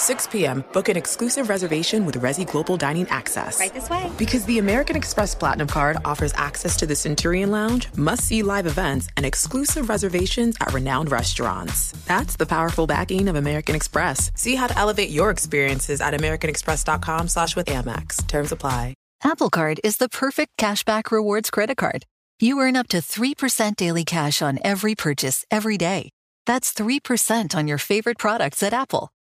[0.00, 3.60] 6 p.m., book an exclusive reservation with Resy Global Dining Access.
[3.60, 4.10] Right this way.
[4.18, 8.66] Because the American Express Platinum Card offers access to the Centurion Lounge, must see live
[8.66, 11.92] events, and exclusive reservations at renowned restaurants.
[12.06, 14.32] That's the powerful backing of American Express.
[14.34, 18.26] See how to elevate your experiences at AmericanExpress.com slash with Amex.
[18.26, 18.94] Terms apply.
[19.22, 22.06] Apple Card is the perfect cashback rewards credit card.
[22.40, 26.08] You earn up to 3% daily cash on every purchase every day.
[26.46, 29.10] That's 3% on your favorite products at Apple,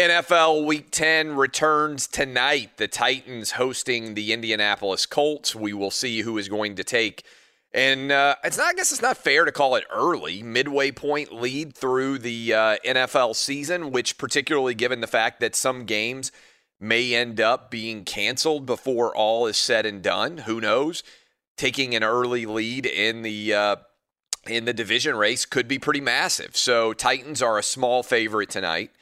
[0.00, 2.78] NFL Week 10 returns tonight.
[2.78, 5.54] The Titans hosting the Indianapolis Colts.
[5.54, 7.22] We will see who is going to take.
[7.74, 11.34] And uh, it's not, I guess it's not fair to call it early, midway point
[11.34, 16.32] lead through the uh, NFL season, which, particularly given the fact that some games
[16.80, 20.38] may end up being canceled before all is said and done.
[20.38, 21.02] Who knows?
[21.58, 23.76] Taking an early lead in the uh,
[24.46, 26.56] in the division race could be pretty massive.
[26.56, 28.92] So Titans are a small favorite tonight.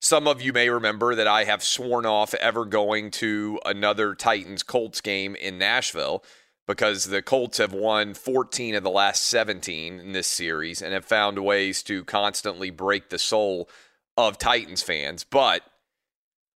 [0.00, 4.62] Some of you may remember that I have sworn off ever going to another Titans
[4.62, 6.22] Colts game in Nashville
[6.68, 11.04] because the Colts have won 14 of the last 17 in this series and have
[11.04, 13.68] found ways to constantly break the soul
[14.16, 15.24] of Titans fans.
[15.24, 15.62] But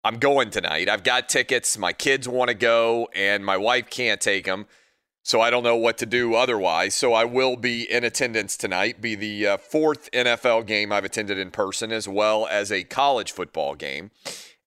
[0.05, 0.91] I'm going tonight.
[0.91, 1.79] I've got tickets.
[1.79, 4.67] My kids want to go, and my wife can't take them.
[5.31, 6.93] So I don't know what to do otherwise.
[6.93, 11.39] So I will be in attendance tonight, be the uh, fourth NFL game I've attended
[11.39, 14.11] in person, as well as a college football game.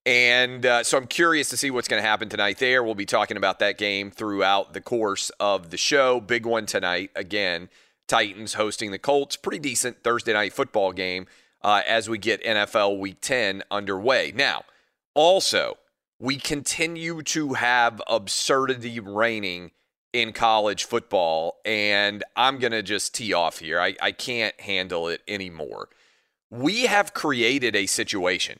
[0.05, 2.81] And uh, so I'm curious to see what's going to happen tonight there.
[2.81, 6.21] We'll be talking about that game throughout the course of the show.
[6.21, 7.11] Big one tonight.
[7.13, 7.67] Again,
[8.07, 9.35] Titans hosting the Colts.
[9.35, 11.27] Pretty decent Thursday night football game
[11.61, 14.31] uh, as we get NFL Week 10 underway.
[14.33, 14.63] Now,
[15.13, 15.77] also,
[16.19, 19.71] we continue to have absurdity reigning
[20.13, 23.81] in college football, and I'm going to just tee off here.
[23.81, 25.89] I, I can't handle it anymore.
[26.51, 28.59] We have created a situation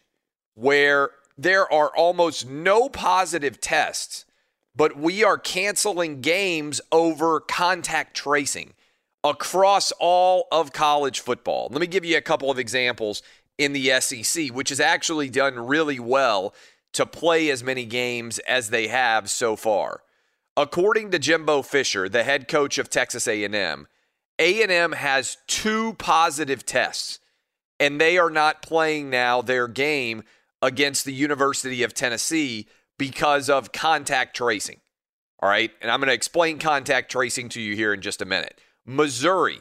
[0.55, 4.25] where there are almost no positive tests,
[4.75, 8.73] but we are canceling games over contact tracing
[9.23, 11.69] across all of college football.
[11.71, 13.21] Let me give you a couple of examples
[13.57, 16.53] in the SEC, which has actually done really well
[16.93, 20.01] to play as many games as they have so far.
[20.55, 23.87] According to Jimbo Fisher, the head coach of Texas A&M,
[24.37, 27.19] A&M has two positive tests
[27.79, 30.23] and they are not playing now their game
[30.61, 32.67] against the University of Tennessee
[32.99, 34.79] because of contact tracing.
[35.41, 38.25] All right, and I'm going to explain contact tracing to you here in just a
[38.25, 38.61] minute.
[38.85, 39.59] Missouri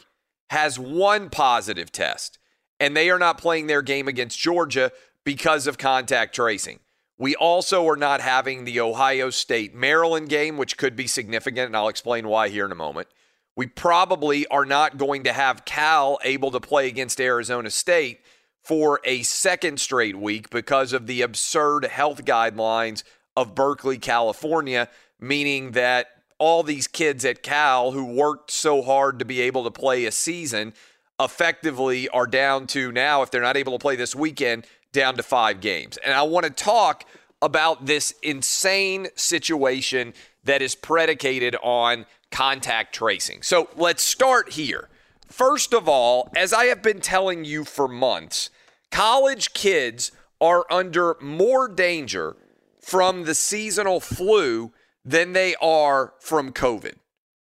[0.51, 2.39] has one positive test
[2.79, 4.93] and they are not playing their game against Georgia
[5.25, 6.81] because of contact tracing.
[7.23, 11.77] We also are not having the Ohio State Maryland game, which could be significant, and
[11.77, 13.07] I'll explain why here in a moment.
[13.55, 18.23] We probably are not going to have Cal able to play against Arizona State
[18.61, 23.05] for a second straight week because of the absurd health guidelines
[23.37, 24.89] of Berkeley, California,
[25.21, 26.09] meaning that
[26.39, 30.11] all these kids at Cal who worked so hard to be able to play a
[30.11, 30.75] season
[31.21, 35.23] effectively are down to now, if they're not able to play this weekend, down to
[35.23, 35.97] five games.
[35.99, 37.05] And I want to talk
[37.41, 43.43] about this insane situation that is predicated on contact tracing.
[43.43, 44.89] So let's start here.
[45.29, 48.51] First of all, as I have been telling you for months,
[48.91, 52.37] college kids are under more danger
[52.81, 54.73] from the seasonal flu
[55.05, 56.95] than they are from COVID.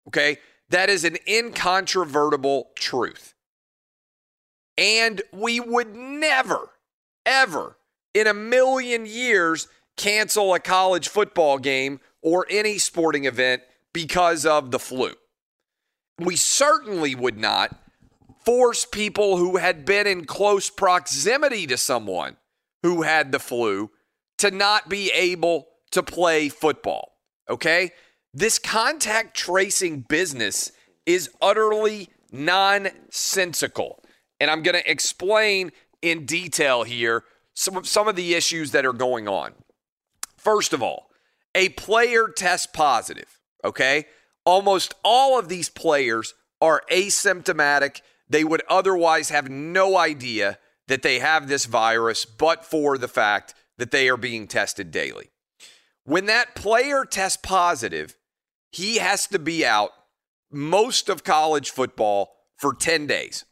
[0.09, 0.39] Okay?
[0.69, 3.35] That is an incontrovertible truth.
[4.77, 6.71] And we would never,
[7.29, 7.77] ever
[8.15, 14.71] in a million years cancel a college football game or any sporting event because of
[14.71, 15.13] the flu.
[16.19, 17.79] We certainly would not
[18.45, 22.37] force people who had been in close proximity to someone
[22.83, 23.91] who had the flu
[24.39, 27.13] to not be able to play football.
[27.51, 27.93] Okay?
[28.33, 30.73] This contact tracing business
[31.07, 34.03] is utterly nonsensical.
[34.41, 35.73] And I'm going to explain
[36.03, 37.25] in detail here
[37.55, 39.53] some, some of the issues that are going on.
[40.37, 41.11] First of all,
[41.55, 44.06] a player tests positive, okay?
[44.45, 48.00] Almost all of these players are asymptomatic.
[48.29, 53.55] They would otherwise have no idea that they have this virus, but for the fact
[53.77, 55.31] that they are being tested daily.
[56.05, 58.17] When that player tests positive,
[58.71, 59.91] he has to be out
[60.51, 63.44] most of college football for 10 days.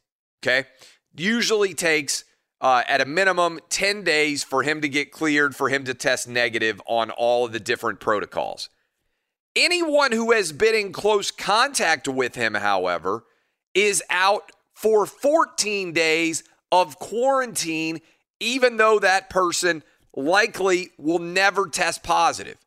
[0.42, 0.68] Okay.
[1.14, 2.24] Usually takes
[2.60, 6.28] uh, at a minimum 10 days for him to get cleared, for him to test
[6.28, 8.68] negative on all of the different protocols.
[9.54, 13.24] Anyone who has been in close contact with him, however,
[13.74, 18.00] is out for 14 days of quarantine,
[18.40, 19.82] even though that person
[20.14, 22.58] likely will never test positive.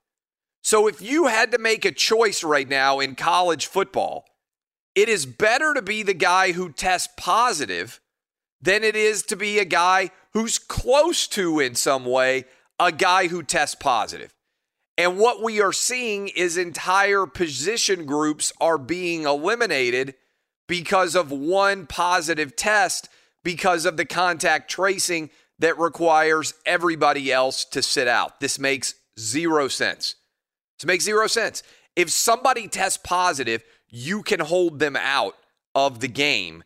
[0.61, 4.25] So if you had to make a choice right now in college football,
[4.95, 7.99] it is better to be the guy who tests positive
[8.61, 12.45] than it is to be a guy who's close to, in some way,
[12.79, 14.33] a guy who tests positive.
[14.97, 20.15] And what we are seeing is entire position groups are being eliminated
[20.67, 23.09] because of one positive test
[23.43, 28.39] because of the contact tracing that requires everybody else to sit out.
[28.39, 30.15] This makes zero sense.
[30.77, 31.63] This makes zero sense.
[31.95, 35.35] If somebody tests positive, you can hold them out
[35.75, 36.63] of the game.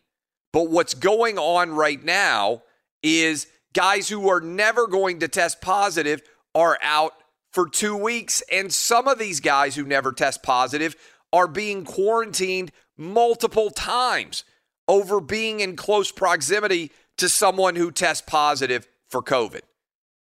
[0.54, 2.62] But what's going on right now
[3.02, 6.22] is guys who are never going to test positive
[6.54, 7.12] are out
[7.50, 8.40] for two weeks.
[8.52, 10.94] And some of these guys who never test positive
[11.32, 14.44] are being quarantined multiple times
[14.86, 19.62] over being in close proximity to someone who tests positive for COVID.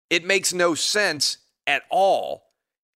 [0.09, 2.43] It makes no sense at all.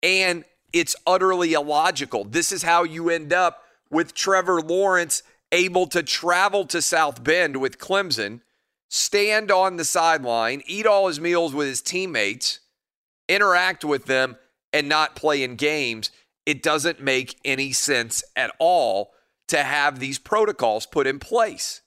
[0.01, 0.43] And
[0.73, 2.25] it's utterly illogical.
[2.25, 5.23] This is how you end up with Trevor Lawrence
[5.53, 8.41] able to travel to South Bend with Clemson,
[8.89, 12.59] stand on the sideline, eat all his meals with his teammates,
[13.29, 14.35] interact with them,
[14.73, 16.09] and not play in games.
[16.45, 19.13] It doesn't make any sense at all
[19.47, 21.81] to have these protocols put in place.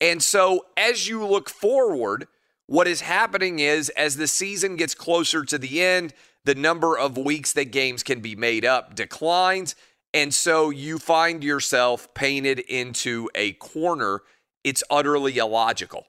[0.00, 2.26] And so, as you look forward,
[2.66, 7.18] what is happening is as the season gets closer to the end, the number of
[7.18, 9.76] weeks that games can be made up declines.
[10.12, 14.22] And so you find yourself painted into a corner.
[14.64, 16.06] It's utterly illogical.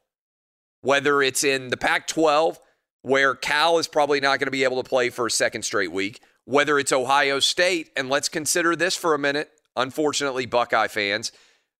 [0.82, 2.60] Whether it's in the Pac 12,
[3.04, 5.92] where Cal is probably not going to be able to play for a second straight
[5.92, 11.32] week, whether it's Ohio State, and let's consider this for a minute, unfortunately, Buckeye fans.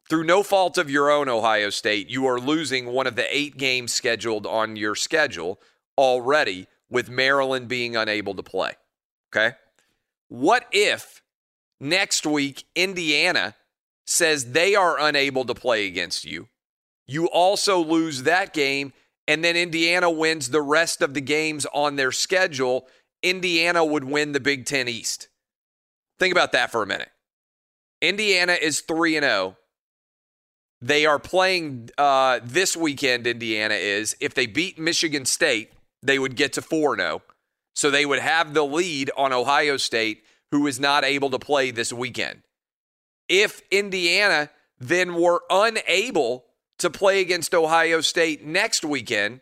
[0.10, 3.58] Through no fault of your own, Ohio State, you are losing one of the eight
[3.58, 5.60] games scheduled on your schedule
[5.98, 8.74] already with Maryland being unable to play.
[9.34, 9.56] Okay.
[10.28, 11.22] What if
[11.82, 13.56] next week Indiana
[14.06, 16.48] says they are unable to play against you?
[17.08, 18.94] You also lose that game,
[19.28, 22.88] and then Indiana wins the rest of the games on their schedule.
[23.22, 25.28] Indiana would win the Big Ten East.
[26.20, 27.12] Think about that for a minute.
[28.02, 29.58] Indiana is 3 and 0.
[30.82, 34.16] They are playing uh, this weekend, Indiana is.
[34.20, 35.72] If they beat Michigan State,
[36.02, 37.22] they would get to 4 0.
[37.76, 41.72] So they would have the lead on Ohio State, who is not able to play
[41.72, 42.42] this weekend.
[43.28, 46.46] If Indiana then were unable
[46.80, 49.42] to play against Ohio State next weekend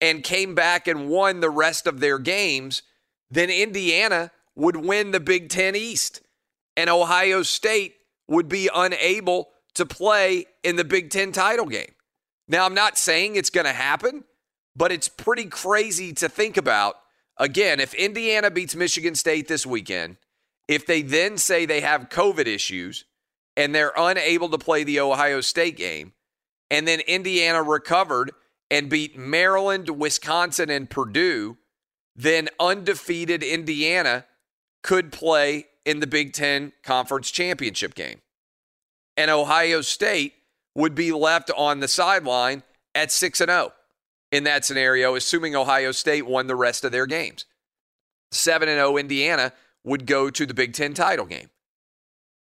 [0.00, 2.82] and came back and won the rest of their games,
[3.30, 6.22] then Indiana would win the Big Ten East.
[6.76, 7.94] And Ohio State
[8.28, 11.92] would be unable to play in the Big Ten title game.
[12.48, 14.24] Now, I'm not saying it's going to happen,
[14.74, 16.96] but it's pretty crazy to think about.
[17.36, 20.16] Again, if Indiana beats Michigan State this weekend,
[20.70, 23.04] If they then say they have COVID issues
[23.56, 26.12] and they're unable to play the Ohio State game,
[26.70, 28.30] and then Indiana recovered
[28.70, 31.58] and beat Maryland, Wisconsin, and Purdue,
[32.14, 34.26] then undefeated Indiana
[34.84, 38.20] could play in the Big Ten Conference Championship game.
[39.16, 40.34] And Ohio State
[40.76, 42.62] would be left on the sideline
[42.94, 43.72] at 6 and 0
[44.30, 47.44] in that scenario, assuming Ohio State won the rest of their games.
[48.30, 49.52] 7 and 0 Indiana
[49.84, 51.50] would go to the Big Ten title game.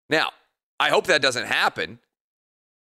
[0.09, 0.31] Now,
[0.78, 1.99] I hope that doesn't happen,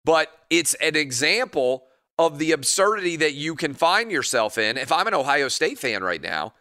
[0.05, 1.85] but it's an example
[2.19, 4.77] of the absurdity that you can find yourself in.
[4.77, 6.55] If I'm an Ohio State fan right now,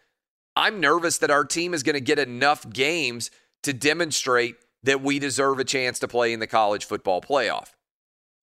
[0.56, 3.32] I'm nervous that our team is going to get enough games
[3.64, 7.74] to demonstrate that we deserve a chance to play in the college football playoff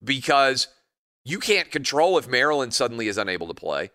[0.02, 0.68] because
[1.24, 3.90] you can't control if Maryland suddenly is unable to play.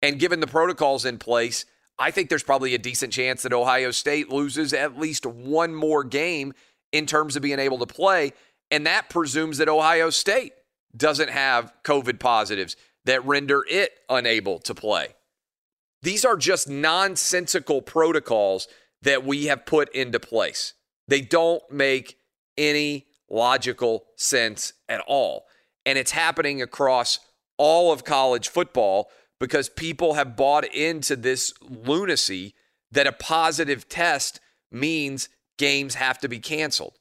[0.00, 1.64] And given the protocols in place,
[1.98, 6.04] I think there's probably a decent chance that Ohio State loses at least one more
[6.04, 6.52] game
[6.90, 8.32] in terms of being able to play.
[8.70, 10.52] And that presumes that Ohio State
[10.96, 15.08] doesn't have COVID positives that render it unable to play.
[16.02, 18.68] These are just nonsensical protocols
[19.02, 20.74] that we have put into place.
[21.08, 22.18] They don't make
[22.56, 25.46] any logical sense at all.
[25.84, 27.18] And it's happening across
[27.56, 29.10] all of college football
[29.42, 32.54] because people have bought into this lunacy
[32.92, 34.38] that a positive test
[34.70, 36.96] means games have to be canceled.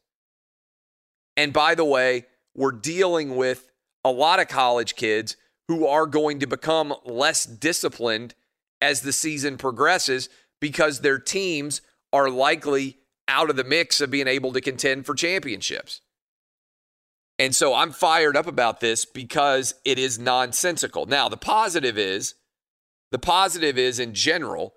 [1.37, 3.69] And by the way, we're dealing with
[4.03, 8.33] a lot of college kids who are going to become less disciplined
[8.81, 10.27] as the season progresses
[10.59, 15.13] because their teams are likely out of the mix of being able to contend for
[15.13, 16.01] championships.
[17.41, 21.07] And so I'm fired up about this because it is nonsensical.
[21.07, 22.35] Now, the positive is
[23.09, 24.75] the positive is in general,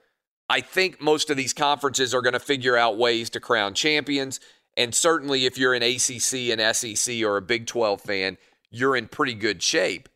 [0.49, 4.41] I think most of these conferences are going to figure out ways to crown champions.
[4.79, 8.39] And certainly, if you're an ACC, an SEC, or a Big 12 fan,
[8.71, 10.09] you're in pretty good shape.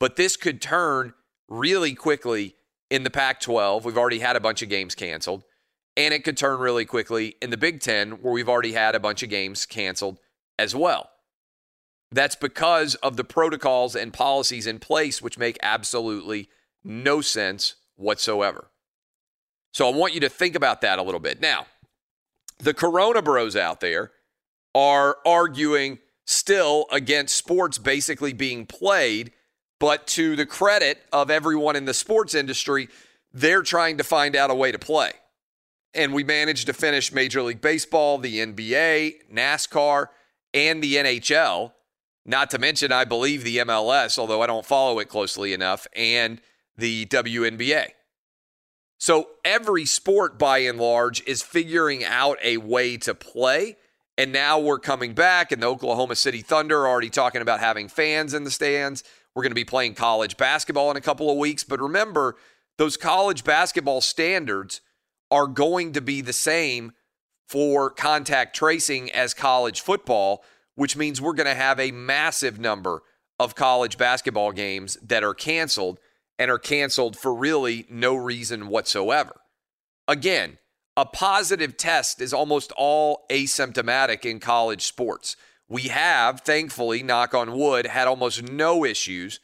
[0.00, 1.14] But this could turn
[1.48, 2.56] really quickly
[2.90, 3.84] in the Pac 12.
[3.84, 5.44] We've already had a bunch of games canceled.
[5.96, 9.00] And it could turn really quickly in the Big Ten, where we've already had a
[9.00, 10.18] bunch of games canceled
[10.58, 11.10] as well.
[12.10, 16.48] That's because of the protocols and policies in place, which make absolutely
[16.82, 18.70] no sense whatsoever.
[19.72, 21.40] So I want you to think about that a little bit.
[21.40, 21.66] Now,
[22.58, 24.12] the Corona bros out there
[24.74, 29.32] are arguing still against sports basically being played,
[29.78, 32.88] but to the credit of everyone in the sports industry,
[33.32, 35.12] they're trying to find out a way to play.
[35.94, 40.08] And we managed to finish Major League Baseball, the NBA, NASCAR,
[40.54, 41.72] and the NHL
[42.28, 46.42] not to mention, I believe the MLS, although I don't follow it closely enough, and
[46.76, 47.88] the WNBA.
[48.98, 53.76] So every sport, by and large, is figuring out a way to play.
[54.18, 57.88] And now we're coming back, and the Oklahoma City Thunder are already talking about having
[57.88, 59.04] fans in the stands.
[59.34, 61.64] We're going to be playing college basketball in a couple of weeks.
[61.64, 62.36] But remember,
[62.76, 64.82] those college basketball standards
[65.30, 66.92] are going to be the same
[67.46, 70.44] for contact tracing as college football
[70.78, 73.02] which means we're going to have a massive number
[73.40, 75.98] of college basketball games that are canceled
[76.38, 79.40] and are canceled for really no reason whatsoever.
[80.06, 80.58] Again,
[80.96, 85.34] a positive test is almost all asymptomatic in college sports.
[85.68, 89.40] We have, thankfully, knock on wood, had almost no issues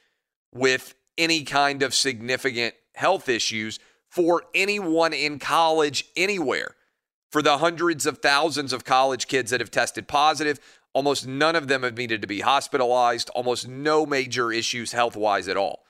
[0.52, 6.76] with any kind of significant health issues for anyone in college anywhere.
[7.32, 10.60] For the hundreds of thousands of college kids that have tested positive,
[10.94, 15.48] Almost none of them have needed to be hospitalized, almost no major issues health wise
[15.48, 15.84] at all.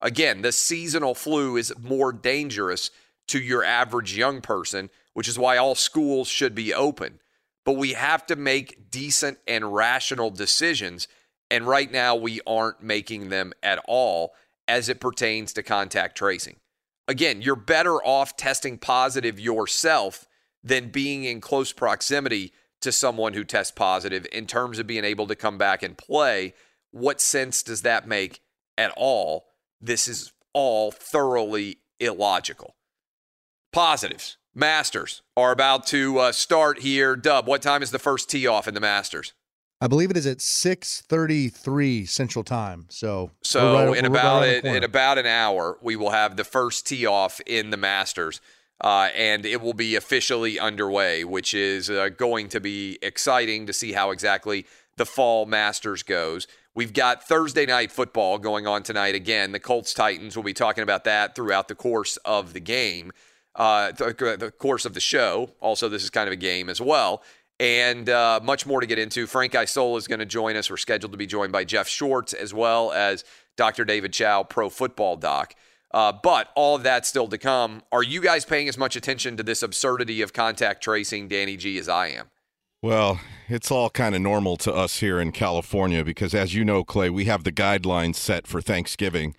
[0.00, 2.90] Again, the seasonal flu is more dangerous
[3.28, 7.20] to your average young person, which is why all schools should be open.
[7.64, 11.06] But we have to make decent and rational decisions.
[11.50, 14.34] And right now, we aren't making them at all
[14.66, 16.56] as it pertains to contact tracing.
[17.06, 20.26] Again, you're better off testing positive yourself
[20.62, 25.26] than being in close proximity to someone who tests positive in terms of being able
[25.26, 26.54] to come back and play.
[26.90, 28.40] What sense does that make
[28.76, 29.46] at all?
[29.80, 32.76] This is all thoroughly illogical.
[33.72, 34.38] Positives.
[34.54, 37.14] Masters are about to uh, start here.
[37.14, 39.34] Dub, what time is the first tee off in the Masters?
[39.80, 42.86] I believe it is at 6:33 Central Time.
[42.88, 46.86] So So right, in about right in about an hour, we will have the first
[46.86, 48.40] tee off in the Masters
[48.80, 53.72] uh, and it will be officially underway, which is uh, going to be exciting to
[53.72, 54.66] see how exactly
[54.96, 56.46] the fall Masters goes.
[56.74, 59.52] We've got Thursday night football going on tonight again.
[59.52, 60.36] The Colts Titans.
[60.36, 63.10] We'll be talking about that throughout the course of the game,
[63.56, 65.50] uh, the, the course of the show.
[65.60, 67.22] Also, this is kind of a game as well.
[67.60, 69.26] and uh, much more to get into.
[69.26, 70.70] Frank Isola is going to join us.
[70.70, 73.24] We're scheduled to be joined by Jeff Schwartz as well as
[73.56, 73.84] Dr.
[73.84, 75.54] David Chao, pro football doc.
[75.90, 77.82] Uh, but all of that still to come.
[77.90, 81.78] Are you guys paying as much attention to this absurdity of contact tracing, Danny G,
[81.78, 82.26] as I am?
[82.82, 86.84] Well, it's all kind of normal to us here in California because, as you know,
[86.84, 89.34] Clay, we have the guidelines set for Thanksgiving.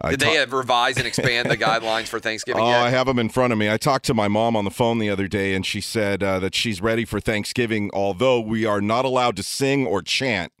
[0.00, 2.82] I Did they have revise and expand the guidelines for Thanksgiving Oh, yet?
[2.82, 3.70] I have them in front of me.
[3.70, 6.40] I talked to my mom on the phone the other day, and she said uh,
[6.40, 10.52] that she's ready for Thanksgiving, although we are not allowed to sing or chant.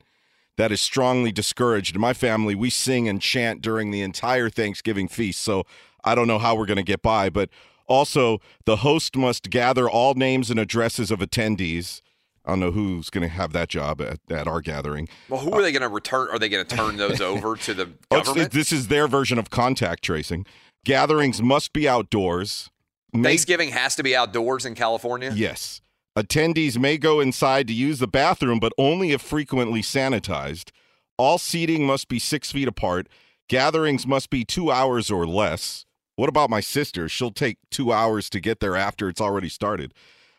[0.62, 1.96] That is strongly discouraged.
[1.96, 5.64] In my family, we sing and chant during the entire Thanksgiving feast, so
[6.04, 7.30] I don't know how we're going to get by.
[7.30, 7.48] But
[7.88, 12.00] also, the host must gather all names and addresses of attendees.
[12.46, 15.08] I don't know who's going to have that job at, at our gathering.
[15.28, 16.28] well, who are they going to return?
[16.30, 18.52] Are they going to turn those over to the Oh, government?
[18.52, 20.46] This is their version of contact tracing.
[20.84, 22.70] Gatherings must be outdoors.
[23.12, 25.32] Thanksgiving has to be outdoors in California.
[25.34, 25.80] Yes.
[26.16, 30.70] Attendees may go inside to use the bathroom, but only if frequently sanitized.
[31.16, 33.08] All seating must be six feet apart.
[33.48, 35.86] Gatherings must be two hours or less.
[36.16, 37.08] What about my sister?
[37.08, 39.94] She'll take two hours to get there after it's already started.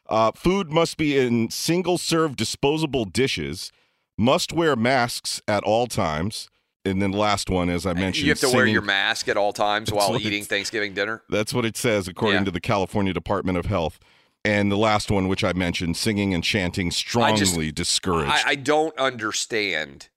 [0.07, 3.71] Uh, food must be in single serve disposable dishes.
[4.17, 6.49] Must wear masks at all times.
[6.85, 9.53] And then last one, as I mentioned, You have to wear your mask at all
[9.53, 11.23] times That's while eating Thanksgiving dinner.
[11.29, 12.45] that's what it says, according Yeah.
[12.45, 13.99] to the California Department of Health.
[14.45, 18.29] And the last one, which I mentioned, singing and chanting, strongly discouraged.
[18.29, 20.09] I, I don't understand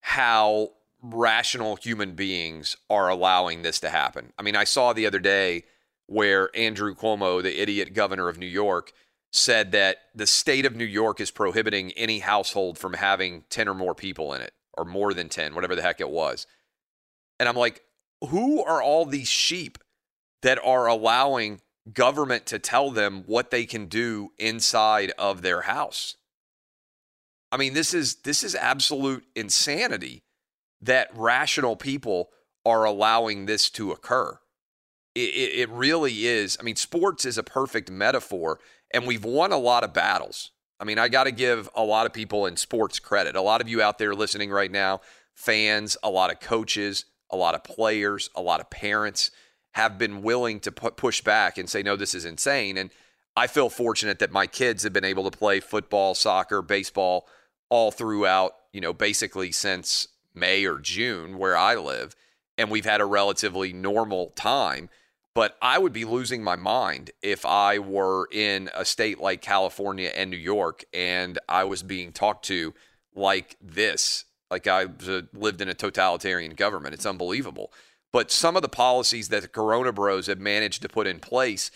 [0.00, 0.70] how
[1.02, 4.32] rational human beings are allowing this to happen.
[4.38, 5.64] I mean, I saw the other day
[6.06, 8.92] where Andrew Cuomo, the idiot governor of New York,
[9.32, 13.74] said that the state of New York is prohibiting any household from having 10 or
[13.74, 16.46] more people in it, or more than 10, whatever the heck it was.
[17.40, 17.82] And I'm like,
[18.28, 19.78] who are all these sheep
[20.42, 21.60] that are allowing
[21.92, 26.16] government to tell them what they can do inside of their house?
[27.50, 30.22] I mean, this is this is absolute insanity
[30.80, 32.30] that rational people
[32.64, 34.38] are allowing this to occur.
[35.14, 36.56] It, it, it really is.
[36.58, 38.58] I mean, sports is a perfect metaphor,
[38.92, 40.52] and we've won a lot of battles.
[40.80, 43.36] I mean, I got to give a lot of people in sports credit.
[43.36, 45.00] A lot of you out there listening right now,
[45.34, 49.30] fans, a lot of coaches, a lot of players, a lot of parents
[49.72, 52.76] have been willing to pu- push back and say, no, this is insane.
[52.76, 52.90] And
[53.36, 57.26] I feel fortunate that my kids have been able to play football, soccer, baseball
[57.70, 62.14] all throughout, you know, basically since May or June where I live.
[62.58, 64.90] And we've had a relatively normal time.
[65.34, 70.10] But I would be losing my mind if I were in a state like California
[70.14, 72.74] and New York and I was being talked to
[73.14, 74.88] like this, like I
[75.32, 76.92] lived in a totalitarian government.
[76.92, 77.72] It's unbelievable.
[78.12, 81.70] But some of the policies that the Corona Bros have managed to put in place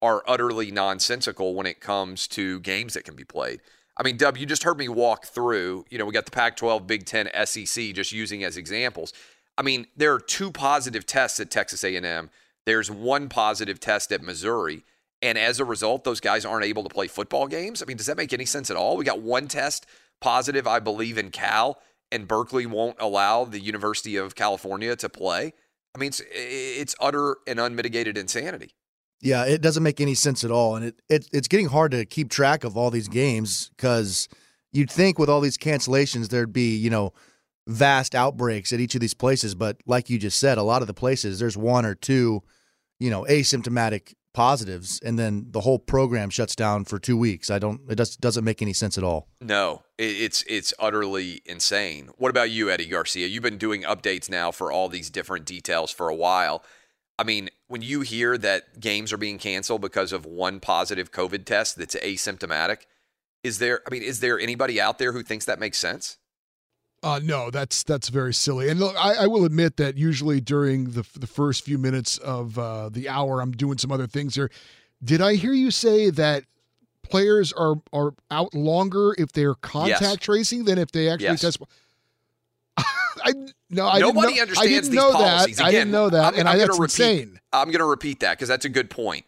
[0.00, 3.60] are utterly nonsensical when it comes to games that can be played.
[3.96, 6.56] I mean, Dub, you just heard me walk through, you know, we got the Pac
[6.56, 9.12] 12, Big 10, SEC just using as examples.
[9.58, 12.30] I mean, there are two positive tests at Texas A&M.
[12.64, 14.84] There's one positive test at Missouri,
[15.20, 17.82] and as a result, those guys aren't able to play football games.
[17.82, 18.96] I mean, does that make any sense at all?
[18.96, 19.86] We got one test
[20.20, 21.78] positive, I believe, in Cal,
[22.10, 25.52] and Berkeley won't allow the University of California to play.
[25.94, 28.74] I mean, it's it's utter and unmitigated insanity.
[29.20, 32.04] Yeah, it doesn't make any sense at all, and it, it it's getting hard to
[32.04, 34.28] keep track of all these games because
[34.72, 37.12] you'd think with all these cancellations there'd be you know
[37.66, 40.88] vast outbreaks at each of these places, but like you just said, a lot of
[40.88, 42.42] the places there's one or two,
[42.98, 47.50] you know, asymptomatic positives, and then the whole program shuts down for two weeks.
[47.50, 47.80] I don't.
[47.88, 49.28] It just doesn't make any sense at all.
[49.40, 52.10] No, it's it's utterly insane.
[52.16, 53.26] What about you, Eddie Garcia?
[53.26, 56.64] You've been doing updates now for all these different details for a while.
[57.18, 61.44] I mean, when you hear that games are being canceled because of one positive COVID
[61.44, 62.86] test that's asymptomatic,
[63.44, 63.82] is there?
[63.86, 66.16] I mean, is there anybody out there who thinks that makes sense?
[67.02, 68.68] Uh, no, that's that's very silly.
[68.68, 72.58] And look, I, I will admit that usually during the the first few minutes of
[72.58, 74.50] uh, the hour, I'm doing some other things here.
[75.02, 76.44] Did I hear you say that
[77.02, 80.16] players are are out longer if they're contact Yes.
[80.18, 81.40] tracing than if they actually Yes.
[81.40, 81.58] test?
[82.76, 83.32] I
[83.70, 85.56] no, I Nobody didn't know, understands I didn't these know policies.
[85.56, 85.66] that.
[85.66, 87.40] I didn't know that, I'm- and I'm I, that's repeat- insane.
[87.52, 89.24] I'm going to repeat that because that's a good point.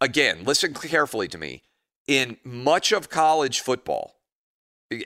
[0.00, 1.62] Again, listen carefully to me.
[2.06, 4.13] In much of college football,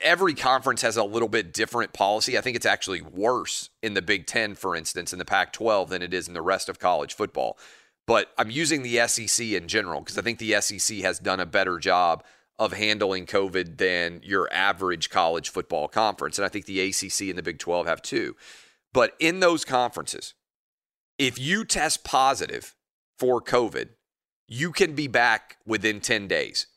[0.01, 2.37] every conference has a little bit different policy.
[2.37, 5.89] I think it's actually worse in the Big Ten, for instance, in the Pac 12
[5.89, 7.57] than it is in the rest of college football.
[8.07, 11.45] But I'm using the SEC in general because I think the SEC has done a
[11.45, 12.23] better job
[12.57, 16.37] of handling COVID than your average college football conference.
[16.37, 18.35] And I think the ACC and the Big 12 have too.
[18.91, 20.33] But in those conferences,
[21.17, 22.75] if you test positive
[23.17, 23.89] for COVID,
[24.47, 26.67] you can be back within 10 days.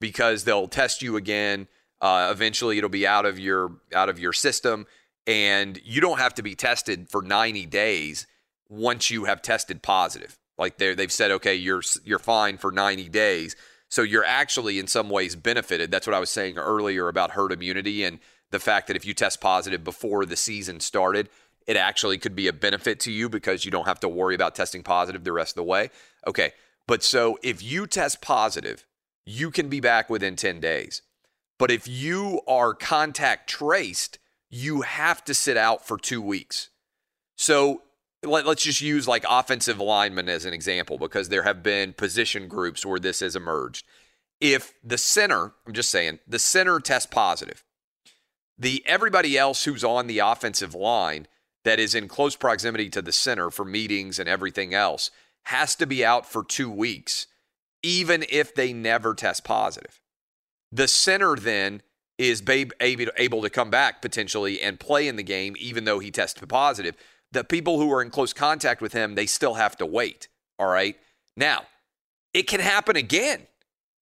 [0.00, 1.68] because they'll test you again.
[2.02, 4.86] Uh, eventually, it'll be out of your out of your system,
[5.26, 8.26] and you don't have to be tested for 90 days
[8.68, 10.36] once you have tested positive.
[10.58, 13.56] Like they they've said, okay, you're you're fine for 90 days.
[13.88, 15.90] So you're actually in some ways benefited.
[15.90, 18.18] That's what I was saying earlier about herd immunity and
[18.50, 21.28] the fact that if you test positive before the season started,
[21.66, 24.54] it actually could be a benefit to you because you don't have to worry about
[24.54, 25.90] testing positive the rest of the way.
[26.26, 26.52] Okay.
[26.86, 28.86] But so if you test positive,
[29.24, 31.02] you can be back within 10 days.
[31.62, 34.18] But if you are contact traced,
[34.50, 36.70] you have to sit out for two weeks.
[37.36, 37.82] So
[38.24, 42.48] let, us just use like offensive linemen as an example because there have been position
[42.48, 43.86] groups where this has emerged.
[44.40, 47.62] If the center, I'm just saying, the center tests positive,
[48.58, 51.28] the everybody else who's on the offensive line
[51.62, 55.12] that is in close proximity to the center for meetings and everything else
[55.44, 57.28] has to be out for two weeks,
[57.84, 60.01] even if they never test positive.
[60.72, 61.82] The center then
[62.18, 66.48] is able to come back potentially and play in the game, even though he tested
[66.48, 66.96] positive.
[67.32, 70.28] The people who are in close contact with him, they still have to wait.
[70.58, 70.96] All right.
[71.36, 71.62] Now,
[72.34, 73.46] it can happen again,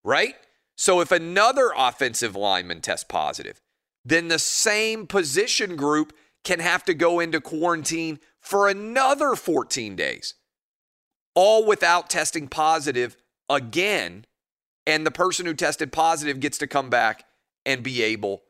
[0.04, 0.36] right?
[0.76, 3.62] So if another offensive lineman tests positive,
[4.04, 10.34] then the same position group can have to go into quarantine for another 14 days,
[11.36, 13.16] all without testing positive
[13.48, 14.26] again.
[14.88, 17.26] And the person who tested positive gets to come back
[17.66, 18.44] and be able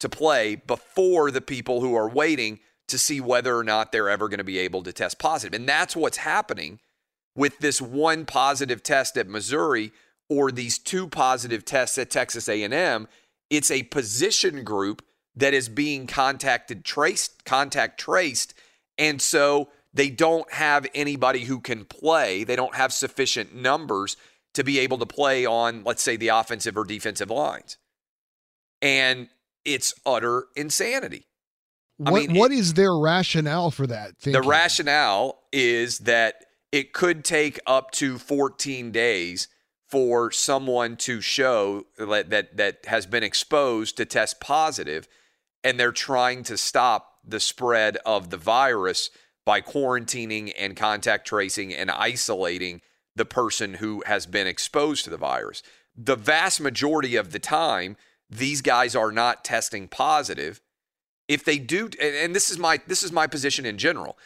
[0.00, 4.28] to play before the people who are waiting to see whether or not they're ever
[4.28, 5.58] going to be able to test positive.
[5.58, 6.80] And that's what's happening
[7.34, 9.92] with this one positive test at Missouri
[10.28, 13.08] or these two positive tests at Texas A&M.
[13.50, 15.02] It's a position group
[15.34, 18.54] that is being contacted traced contact traced
[18.98, 24.16] and so they don't have anybody who can play they don't have sufficient numbers
[24.54, 27.78] to be able to play on let's say the offensive or defensive lines
[28.80, 29.28] and
[29.64, 31.26] it's utter insanity
[31.98, 34.40] what, I mean, what it, is their rationale for that thinking?
[34.40, 39.48] the rationale is that it could take up to 14 days
[39.88, 45.06] for someone to show that, that that has been exposed to test positive
[45.62, 49.10] and they're trying to stop the spread of the virus
[49.44, 52.80] by quarantining and contact tracing and isolating
[53.16, 55.62] the person who has been exposed to the virus.
[55.96, 57.96] The vast majority of the time,
[58.30, 60.60] these guys are not testing positive.
[61.28, 64.18] If they do, and this is my this is my position in general.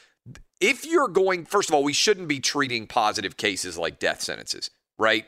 [0.61, 4.71] If you're going, first of all, we shouldn't be treating positive cases like death sentences,
[4.99, 5.27] right?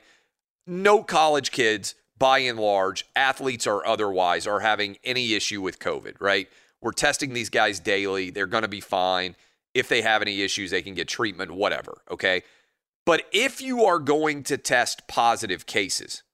[0.66, 6.14] No college kids by and large, athletes or otherwise, are having any issue with COVID,
[6.20, 6.48] right?
[6.80, 8.30] We're testing these guys daily.
[8.30, 9.36] They're going to be fine.
[9.74, 12.42] If they have any issues, they can get treatment, whatever, okay?
[13.08, 16.24] But if you are going to test positive cases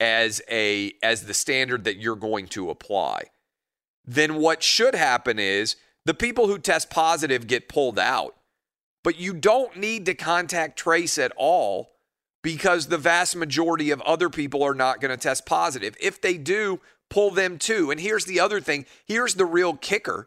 [0.00, 3.26] as a as the standard that you're going to apply,
[4.04, 8.34] then what should happen is the people who test positive get pulled out.
[9.04, 11.92] But you don't need to contact trace at all
[12.42, 15.96] because the vast majority of other people are not going to test positive.
[16.00, 17.92] If they do, pull them too.
[17.92, 20.26] And here's the other thing here's the real kicker.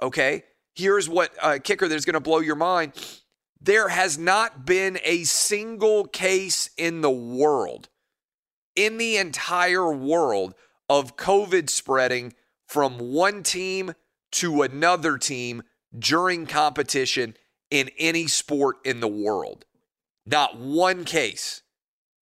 [0.00, 0.44] Okay.
[0.76, 2.92] Here's what uh, kicker that's going to blow your mind.
[3.60, 7.88] There has not been a single case in the world,
[8.74, 10.54] in the entire world,
[10.88, 12.34] of COVID spreading
[12.66, 13.94] from one team
[14.32, 15.62] to another team
[15.98, 17.36] during competition
[17.70, 19.64] in any sport in the world.
[20.26, 21.62] Not one case.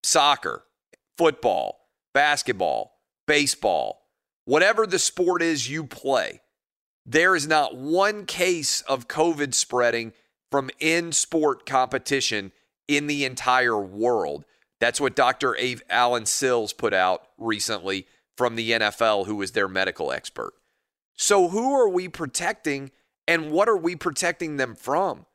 [0.02, 0.64] Soccer,
[1.16, 4.02] football, basketball, baseball,
[4.44, 6.40] whatever the sport is you play,
[7.06, 10.12] there is not one case of COVID spreading
[10.50, 12.52] from in sport competition
[12.88, 14.44] in the entire world.
[14.80, 15.56] That's what Dr.
[15.56, 20.54] Ave Allen Sills put out recently from the NFL, who is their medical expert.
[21.16, 22.90] So, who are we protecting
[23.26, 25.26] and what are we protecting them from?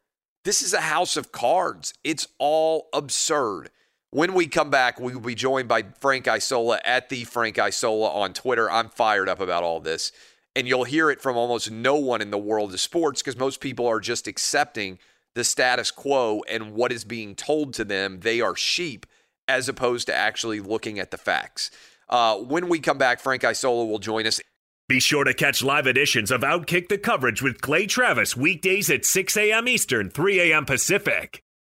[0.44, 1.94] This is a house of cards.
[2.04, 3.72] It's all absurd.
[4.12, 8.10] When we come back, we will be joined by Frank Isola at the Frank Isola
[8.10, 8.70] on Twitter.
[8.70, 10.12] I'm fired up about all this.
[10.60, 13.62] And you'll hear it from almost no one in the world of sports because most
[13.62, 15.00] people are just accepting
[15.34, 18.20] the status quo and what is being told to them.
[18.20, 19.06] They are sheep
[19.48, 21.72] as opposed to actually looking at the facts.
[22.10, 24.42] Uh, when we come back, Frank Isola will join us.
[24.90, 29.06] Be sure to catch live editions of Outkick the coverage with Clay Travis weekdays at
[29.06, 29.66] 6 a.m.
[29.66, 30.66] Eastern, 3 a.m.
[30.66, 31.42] Pacific.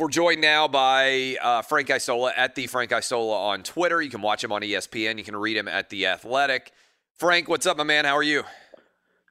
[0.00, 4.00] We're joined now by uh, Frank Isola at the Frank Isola on Twitter.
[4.00, 5.18] You can watch him on ESPN.
[5.18, 6.70] You can read him at the Athletic.
[7.16, 8.04] Frank, what's up, my man?
[8.04, 8.44] How are you?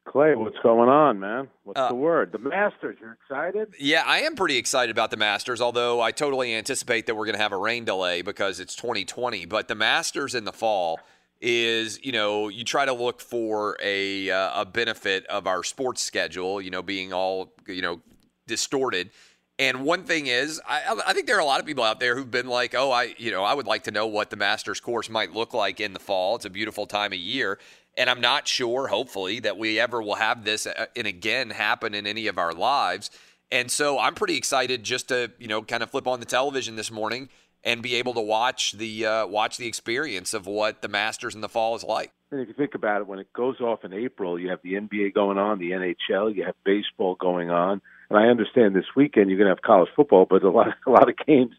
[0.04, 1.48] Clay, what's going on, man?
[1.64, 2.34] What's Uh, the word?
[2.34, 2.98] The Masters.
[3.00, 3.76] You're excited?
[3.80, 7.38] Yeah, I am pretty excited about the Masters, although I totally anticipate that we're going
[7.38, 9.46] to have a rain delay because it's 2020.
[9.46, 11.00] But the Masters in the fall
[11.40, 16.02] is, you know, you try to look for a uh, a benefit of our sports
[16.02, 18.02] schedule, you know, being all, you know,
[18.48, 19.12] distorted.
[19.60, 22.16] And one thing is, I, I think there are a lot of people out there
[22.16, 24.80] who've been like, oh, I, you know, I would like to know what the Masters
[24.80, 26.36] course might look like in the fall.
[26.36, 27.58] It's a beautiful time of year.
[27.98, 31.96] And I'm not sure, hopefully, that we ever will have this uh, and again happen
[31.96, 33.10] in any of our lives.
[33.52, 36.76] And so I'm pretty excited just to, you know, kind of flip on the television
[36.76, 37.30] this morning
[37.64, 41.42] and be able to watch the uh, watch the experience of what the Masters in
[41.42, 42.12] the fall is like.
[42.32, 44.74] And if you think about it, when it goes off in April, you have the
[44.74, 49.30] NBA going on, the NHL, you have baseball going on, and I understand this weekend
[49.30, 51.54] you're going to have college football, but a lot a lot of games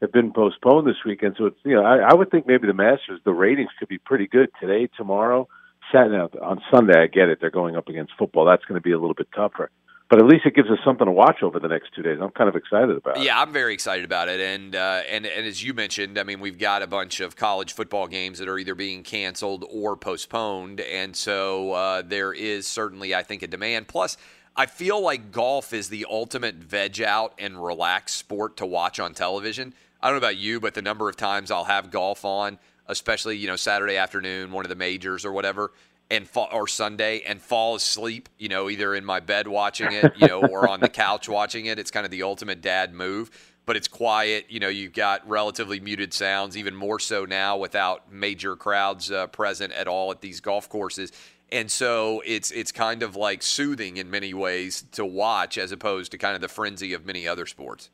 [0.00, 1.34] have been postponed this weekend.
[1.36, 3.98] So it's you know I, I would think maybe the Masters the ratings could be
[3.98, 5.46] pretty good today, tomorrow,
[5.92, 6.98] Saturday on Sunday.
[6.98, 8.46] I get it; they're going up against football.
[8.46, 9.70] That's going to be a little bit tougher
[10.10, 12.18] but at least it gives us something to watch over the next two days.
[12.20, 13.22] I'm kind of excited about it.
[13.22, 16.40] Yeah, I'm very excited about it, and uh, and and as you mentioned, I mean,
[16.40, 20.80] we've got a bunch of college football games that are either being canceled or postponed,
[20.80, 23.88] and so uh, there is certainly, I think, a demand.
[23.88, 24.16] Plus.
[24.56, 29.12] I feel like golf is the ultimate veg out and relax sport to watch on
[29.12, 29.74] television.
[30.00, 33.36] I don't know about you, but the number of times I'll have golf on, especially
[33.36, 35.72] you know Saturday afternoon, one of the majors or whatever,
[36.10, 40.12] and fall, or Sunday and fall asleep, you know, either in my bed watching it,
[40.16, 41.78] you know, or on the couch watching it.
[41.78, 43.30] It's kind of the ultimate dad move,
[43.66, 44.46] but it's quiet.
[44.48, 49.26] You know, you've got relatively muted sounds, even more so now without major crowds uh,
[49.28, 51.12] present at all at these golf courses.
[51.50, 56.10] And so it's it's kind of like soothing in many ways to watch as opposed
[56.12, 57.90] to kind of the frenzy of many other sports.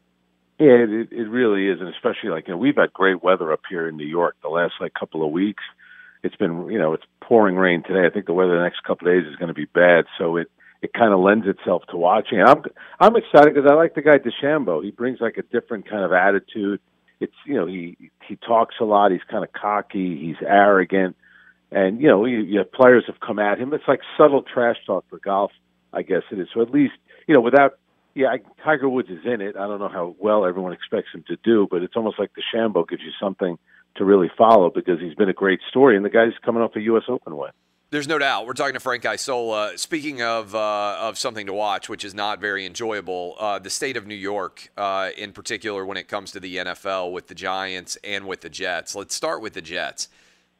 [0.59, 3.61] Yeah, it, it really is, and especially like you know we've had great weather up
[3.69, 5.63] here in New York the last like couple of weeks
[6.23, 8.05] it's been you know it's pouring rain today.
[8.05, 10.37] I think the weather the next couple of days is going to be bad, so
[10.37, 10.51] it
[10.83, 12.43] it kind of lends itself to watching.
[12.45, 12.65] I'm
[12.99, 14.83] I'm excited because I like the guy DeChambeau.
[14.83, 16.81] He brings like a different kind of attitude.
[17.21, 19.13] It's you know he he talks a lot.
[19.13, 20.19] He's kind of cocky.
[20.21, 21.15] He's arrogant,
[21.71, 23.73] and you know you, you have players have come at him.
[23.75, 25.53] It's like subtle trash talk for golf,
[25.93, 26.49] I guess it is.
[26.53, 26.95] So at least
[27.29, 27.79] you know without
[28.13, 29.55] yeah, I, Tiger Woods is in it.
[29.55, 32.89] I don't know how well everyone expects him to do, but it's almost like DeChambeau
[32.89, 33.57] gives you something
[33.97, 36.81] to really follow because he's been a great story, and the guy's coming off a
[36.81, 37.05] U.S.
[37.09, 37.51] Open win.
[37.91, 38.47] There's no doubt.
[38.47, 39.77] We're talking to Frank Isola.
[39.77, 43.97] Speaking of uh, of something to watch, which is not very enjoyable, uh, the state
[43.97, 47.99] of New York, uh, in particular, when it comes to the NFL with the Giants
[48.05, 48.95] and with the Jets.
[48.95, 50.09] Let's start with the Jets.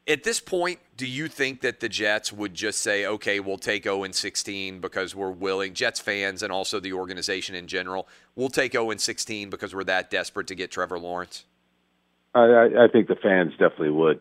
[0.09, 3.85] At this point, do you think that the Jets would just say, "Okay, we'll take
[3.85, 5.73] 0 and 16 because we're willing"?
[5.73, 9.85] Jets fans and also the organization in general, we'll take 0 and 16 because we're
[9.85, 11.45] that desperate to get Trevor Lawrence.
[12.35, 14.21] I, I think the fans definitely would.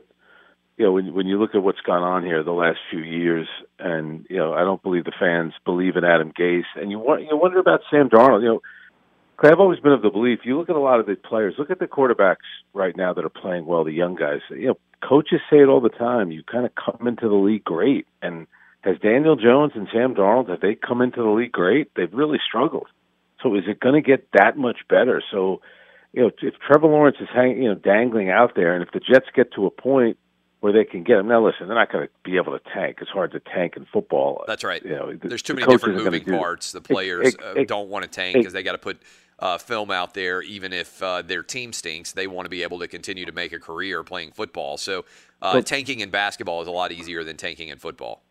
[0.78, 3.48] You know, when when you look at what's gone on here the last few years,
[3.78, 7.38] and you know, I don't believe the fans believe in Adam Gase, and you you
[7.38, 8.41] wonder about Sam Darnold.
[8.41, 8.62] You know,
[9.43, 10.39] I've always been of the belief.
[10.43, 11.56] You look at a lot of the players.
[11.58, 13.84] Look at the quarterbacks right now that are playing well.
[13.84, 14.39] The young guys.
[14.50, 16.32] You know, coaches say it all the time.
[16.32, 18.48] You kind of come into the league great, and
[18.82, 21.91] has Daniel Jones and Sam Darnold have they come into the league great?
[21.95, 22.88] They've really struggled.
[23.43, 25.22] So is it going to get that much better?
[25.32, 25.62] So
[26.13, 29.00] you know, if Trevor Lawrence is hanging, you know, dangling out there, and if the
[29.00, 30.17] Jets get to a point
[30.60, 32.98] where they can get him, now listen, they're not going to be able to tank.
[33.02, 34.43] It's hard to tank in football.
[34.48, 34.84] That's right.
[34.84, 36.72] You know, there's too the many different moving parts.
[36.72, 39.02] The players It- uh, it- don't want to tank because they got to put
[39.38, 40.41] uh, film out there.
[40.41, 43.54] Even if uh, their team stinks, they want to be able to continue to make
[43.54, 44.78] a career playing football.
[44.78, 45.06] So
[45.41, 48.24] uh, But- tanking in basketball is a lot easier than tanking in football.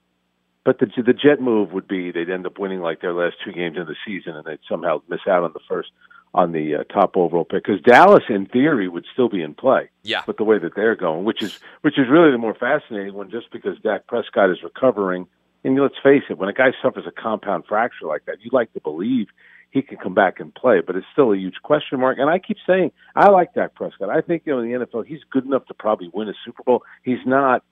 [0.65, 3.53] But the the Jet move would be they'd end up winning like their last two
[3.53, 5.89] games of the season, and they'd somehow miss out on the first
[6.35, 9.89] on the uh, top overall pick because Dallas, in theory, would still be in play.
[10.03, 10.23] Yeah.
[10.27, 13.31] But the way that they're going, which is which is really the more fascinating one,
[13.31, 15.27] just because Dak Prescott is recovering,
[15.65, 18.73] and let's face it, when a guy suffers a compound fracture like that, you'd like
[18.75, 19.29] to believe
[19.71, 22.19] he can come back and play, but it's still a huge question mark.
[22.19, 24.09] And I keep saying I like Dak Prescott.
[24.09, 26.63] I think you know in the NFL he's good enough to probably win a Super
[26.63, 26.83] Bowl.
[27.03, 27.65] He's not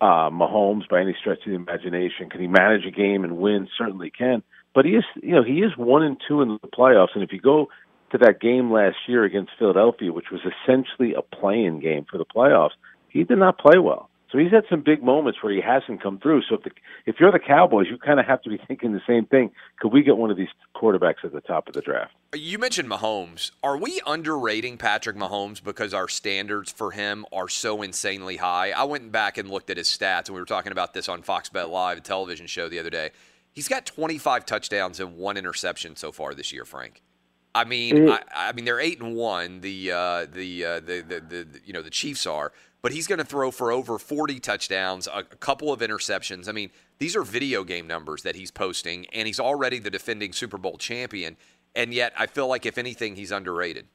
[0.00, 2.30] uh, Mahomes by any stretch of the imagination.
[2.30, 3.68] Can he manage a game and win?
[3.78, 4.42] Certainly can.
[4.74, 7.14] But he is, you know, he is one and two in the playoffs.
[7.14, 7.68] And if you go
[8.12, 12.24] to that game last year against Philadelphia, which was essentially a play-in game for the
[12.24, 12.70] playoffs,
[13.08, 14.08] he did not play well.
[14.30, 16.42] So he's had some big moments where he hasn't come through.
[16.48, 16.70] So if the,
[17.06, 19.52] if you're the Cowboys, you kind of have to be thinking the same thing.
[19.78, 22.12] Could we get one of these quarterbacks at the top of the draft?
[22.34, 23.52] You mentioned Mahomes.
[23.62, 28.72] Are we underrating Patrick Mahomes because our standards for him are so insanely high?
[28.72, 31.22] I went back and looked at his stats, and we were talking about this on
[31.22, 33.10] Fox Bet Live, a television show the other day.
[33.52, 37.00] He's got 25 touchdowns and one interception so far this year, Frank.
[37.56, 38.10] I mean.
[38.10, 39.60] I, I mean they're eight and one.
[39.60, 43.06] The uh, the, uh, the, the the the you know the Chiefs are, but he's
[43.06, 46.48] going to throw for over 40 touchdowns, a, a couple of interceptions.
[46.48, 50.32] I mean, these are video game numbers that he's posting, and he's already the defending
[50.32, 51.36] Super Bowl champion.
[51.74, 53.86] And yet, I feel like if anything, he's underrated.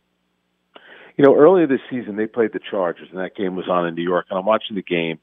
[1.18, 3.96] You know, earlier this season they played the Chargers, and that game was on in
[3.96, 4.26] New York.
[4.30, 5.20] And I'm watching the game,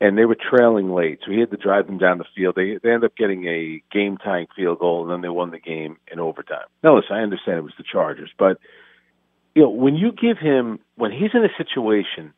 [0.00, 2.54] and they were trailing late, so he had to drive them down the field.
[2.54, 5.58] They they ended up getting a game tying field goal, and then they won the
[5.58, 6.66] game in overtime.
[6.82, 8.58] Now, listen, I understand it was the Chargers, but
[9.54, 12.34] you know, when you give him when he's in a situation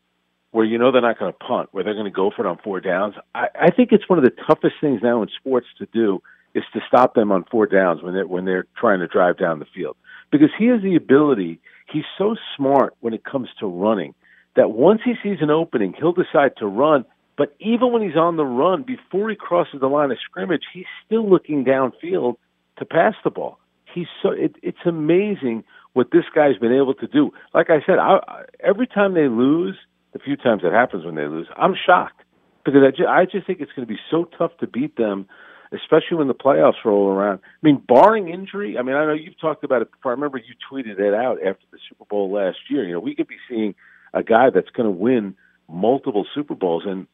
[0.52, 2.48] where you know they're not going to punt, where they're going to go for it
[2.48, 5.66] on four downs, I, I think it's one of the toughest things now in sports
[5.78, 6.22] to do
[6.54, 9.58] is to stop them on four downs when they're when they're trying to drive down
[9.58, 9.96] the field
[10.30, 11.60] because he has the ability.
[11.90, 14.14] He's so smart when it comes to running
[14.56, 17.04] that once he sees an opening, he'll decide to run.
[17.38, 20.84] But even when he's on the run, before he crosses the line of scrimmage, he's
[21.06, 22.34] still looking downfield
[22.78, 23.60] to pass the ball.
[23.94, 25.62] He's so it, it's amazing
[25.92, 27.30] what this guy's been able to do.
[27.54, 28.18] Like I said, I,
[28.62, 29.76] every time they lose,
[30.12, 32.22] the few times it happens when they lose, I'm shocked
[32.64, 35.26] because I just, I just think it's going to be so tough to beat them,
[35.72, 37.38] especially when the playoffs roll around.
[37.38, 40.10] I mean, barring injury, I mean, I know you've talked about it before.
[40.10, 42.84] I remember you tweeted it out after the Super Bowl last year.
[42.84, 43.74] You know, we could be seeing
[44.12, 45.36] a guy that's going to win
[45.68, 47.06] multiple Super Bowls, and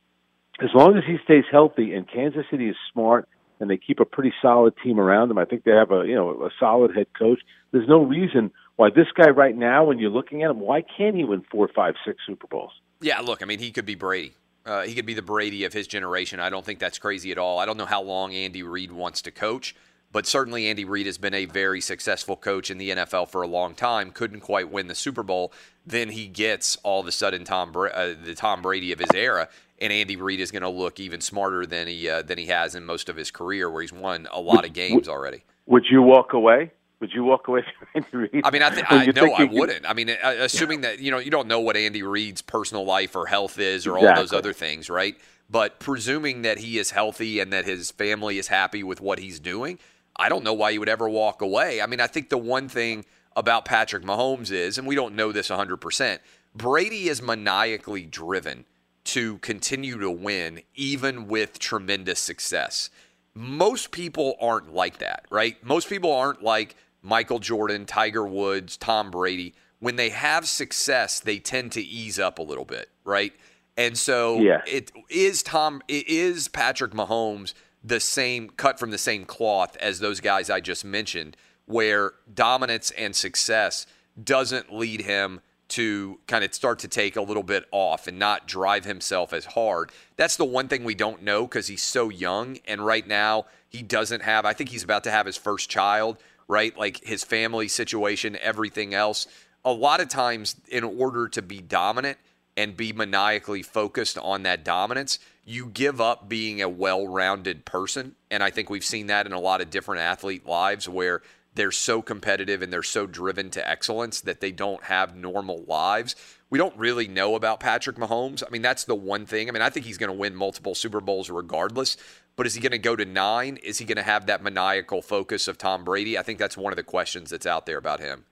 [0.61, 3.29] as long as he stays healthy and Kansas City is smart
[3.61, 6.15] and they keep a pretty solid team around him, I think they have a you
[6.15, 7.41] know a solid head coach.
[7.73, 11.17] There's no reason why this guy right now, when you're looking at him, why can't
[11.17, 12.73] he win four, five, six Super Bowls?
[13.01, 14.35] Yeah, look, I mean, he could be Brady.
[14.67, 16.41] Uh, he could be the Brady of his generation.
[16.41, 17.59] I don't think that's crazy at all.
[17.59, 19.77] I don't know how long Andy Reid wants to coach,
[20.11, 23.47] but certainly Andy Reid has been a very successful coach in the NFL for a
[23.47, 24.11] long time.
[24.11, 25.53] Couldn't quite win the Super Bowl.
[25.87, 29.49] Then he gets all of a sudden Tom uh, the Tom Brady of his era,
[29.81, 32.75] and Andy Reid is going to look even smarter than he uh, than he has
[32.75, 35.45] in most of his career, where he's won a lot of games already.
[35.67, 36.71] Would you walk away?
[37.01, 38.43] Would you walk away from Andy Reid?
[38.45, 39.89] I mean, I, th- I know I wouldn't.
[39.89, 43.17] I mean, uh, assuming that you know you don't know what Andy Reid's personal life
[43.17, 44.09] or health is, or exactly.
[44.09, 45.17] all those other things, right?
[45.51, 49.39] But presuming that he is healthy and that his family is happy with what he's
[49.39, 49.79] doing,
[50.17, 51.83] I don't know why you would ever walk away.
[51.83, 53.05] I mean, I think the one thing
[53.37, 56.19] about Patrick Mahomes is, and we don't know this 100%,
[56.55, 58.65] Brady is maniacally driven
[59.05, 62.91] to continue to win even with tremendous success.
[63.35, 65.63] Most people aren't like that, right?
[65.65, 69.55] Most people aren't like Michael Jordan, Tiger Woods, Tom Brady.
[69.81, 73.35] When they have success, they tend to ease up a little bit, right?
[73.77, 74.63] And so yeah.
[74.67, 79.99] it is Tom it is Patrick Mahomes the same cut from the same cloth as
[79.99, 81.37] those guys I just mentioned
[81.67, 83.87] where dominance and success
[84.23, 88.47] doesn't lead him to kind of start to take a little bit off and not
[88.47, 89.91] drive himself as hard.
[90.17, 92.59] That's the one thing we don't know because he's so young.
[92.67, 96.19] And right now, he doesn't have, I think he's about to have his first child,
[96.47, 96.77] right?
[96.77, 99.27] Like his family situation, everything else.
[99.65, 102.19] A lot of times, in order to be dominant
[102.57, 108.15] and be maniacally focused on that dominance, you give up being a well rounded person.
[108.31, 111.23] And I think we've seen that in a lot of different athlete lives where
[111.55, 116.17] they're so competitive and they're so driven to excellence that they don't have normal lives.
[116.51, 118.43] We don't really know about Patrick Mahomes.
[118.47, 119.49] I mean, that's the one thing.
[119.49, 121.97] I mean, I think he's going to win multiple Super Bowls regardless.
[122.37, 123.59] But is he going to go to nine?
[123.59, 126.19] Is he going to have that maniacal focus of Tom Brady?
[126.19, 128.25] I think that's one of the questions that's out there about him.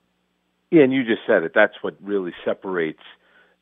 [0.71, 1.53] Yeah, and you just said it.
[1.55, 3.03] That's what really separates,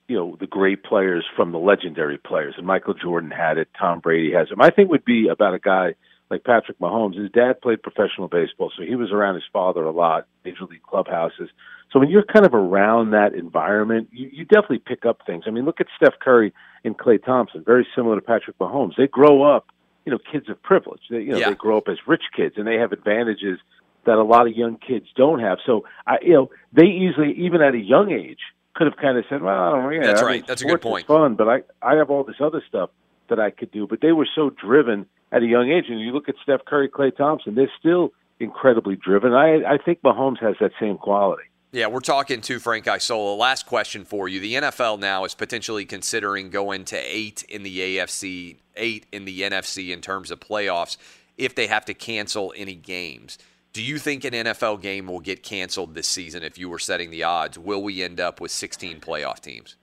[0.07, 2.55] you know, the great players from the legendary players.
[2.57, 3.67] And Michael Jordan had it.
[3.77, 4.57] Tom Brady has it.
[4.57, 5.95] My thing would be about a guy
[6.31, 7.15] like Patrick Mahomes.
[7.19, 10.81] His dad played professional baseball, so he was around his father a lot, major league
[10.81, 11.49] clubhouses.
[11.91, 15.43] So when you're kind of around that environment, you, you definitely pick up things.
[15.45, 16.53] I mean, look at Steph Curry
[16.85, 18.95] and Klay Thompson, very similar to Patrick Mahomes.
[18.97, 19.67] They grow up,
[20.05, 21.01] you know, kids of privilege.
[21.09, 21.49] They, you know, Yeah.
[21.49, 23.59] they grow up as rich kids, and they have advantages
[24.05, 25.59] that a lot of young kids don't have.
[25.65, 28.39] So, I, you know, they easily, even at a young age,
[28.73, 30.35] could have kind of said, "Well, I don't know." That's I right.
[30.35, 31.05] mean, That's a good point.
[31.05, 32.89] Fun, but I, I have all this other stuff
[33.31, 33.87] that I could do.
[33.87, 35.85] But they were so driven at a young age.
[35.89, 39.33] And you look at Steph Curry, Klay Thompson; they're still incredibly driven.
[39.33, 41.43] I, I think Mahomes has that same quality.
[41.73, 43.33] Yeah, we're talking to Frank Isola.
[43.35, 44.41] Last question for you.
[44.41, 49.41] The NFL now is potentially considering going to eight in the AFC, eight in the
[49.41, 50.97] NFC in terms of playoffs
[51.37, 53.37] if they have to cancel any games.
[53.71, 57.09] Do you think an NFL game will get canceled this season if you were setting
[57.09, 57.57] the odds?
[57.57, 59.77] Will we end up with 16 playoff teams?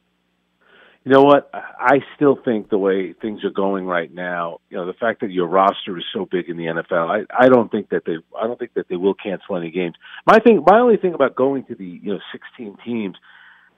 [1.04, 1.48] You know what?
[1.54, 5.30] I still think the way things are going right now, you know, the fact that
[5.30, 8.46] your roster is so big in the NFL, I, I don't think that they, I
[8.46, 9.94] don't think that they will cancel any games.
[10.26, 13.16] My thing, my only thing about going to the, you know, 16 teams,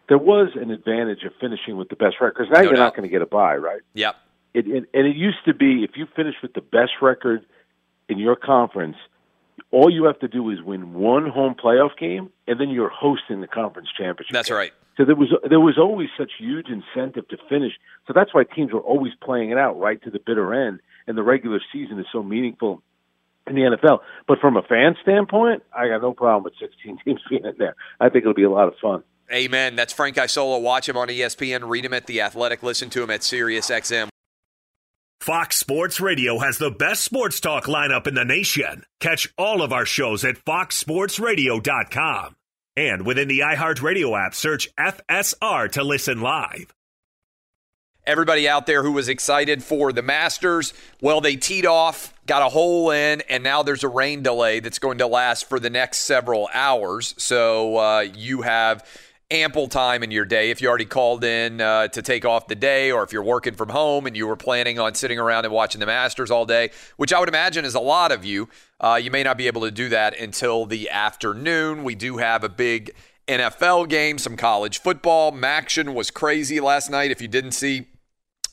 [0.09, 2.35] there was an advantage of finishing with the best record.
[2.37, 2.83] 'Cause now No you're doubt.
[2.85, 3.83] not going to get a bye, right?
[3.95, 4.17] Yep.
[4.55, 7.45] It, it, and it used to be if you finish with the best record
[8.09, 8.97] in your conference,
[9.71, 13.41] all you have to do is win one home playoff game, and then you're hosting
[13.41, 14.33] the conference championship.
[14.33, 14.73] That's right.
[15.01, 17.73] So there was there was always such huge incentive to finish.
[18.07, 21.17] So that's why teams were always playing it out right to the bitter end, and
[21.17, 22.83] the regular season is so meaningful
[23.47, 24.01] in the NFL.
[24.29, 27.77] But from a fan standpoint, I got no problem with 16 teams being in there.
[27.99, 29.03] I think it'll be a lot of fun.
[29.33, 29.75] Amen.
[29.75, 30.59] That's Frank Isola.
[30.59, 31.67] Watch him on ESPN.
[31.67, 32.63] Read him at The Athletic.
[32.63, 34.11] Listen to him at SiriusXM.
[35.23, 38.85] Fox Sports Radio has the best sports talk lineup in the nation.
[39.01, 42.35] Catch all of our shows at foxsportsradio.com.
[42.77, 46.73] And within the iHeartRadio app, search FSR to listen live.
[48.07, 52.49] everybody out there who was excited for the Masters, well, they teed off, got a
[52.49, 56.01] hole in, and now there's a rain delay that's going to last for the next
[56.01, 57.15] several hours.
[57.19, 58.85] So uh, you have
[59.31, 62.55] ample time in your day if you already called in uh, to take off the
[62.55, 65.55] day or if you're working from home and you were planning on sitting around and
[65.55, 68.49] watching the Masters all day, which I would imagine is a lot of you.
[68.81, 71.85] Uh, you may not be able to do that until the afternoon.
[71.85, 72.93] We do have a big
[73.29, 75.31] NFL game, some college football.
[75.31, 77.13] Maction was crazy last night.
[77.13, 77.87] If you didn't see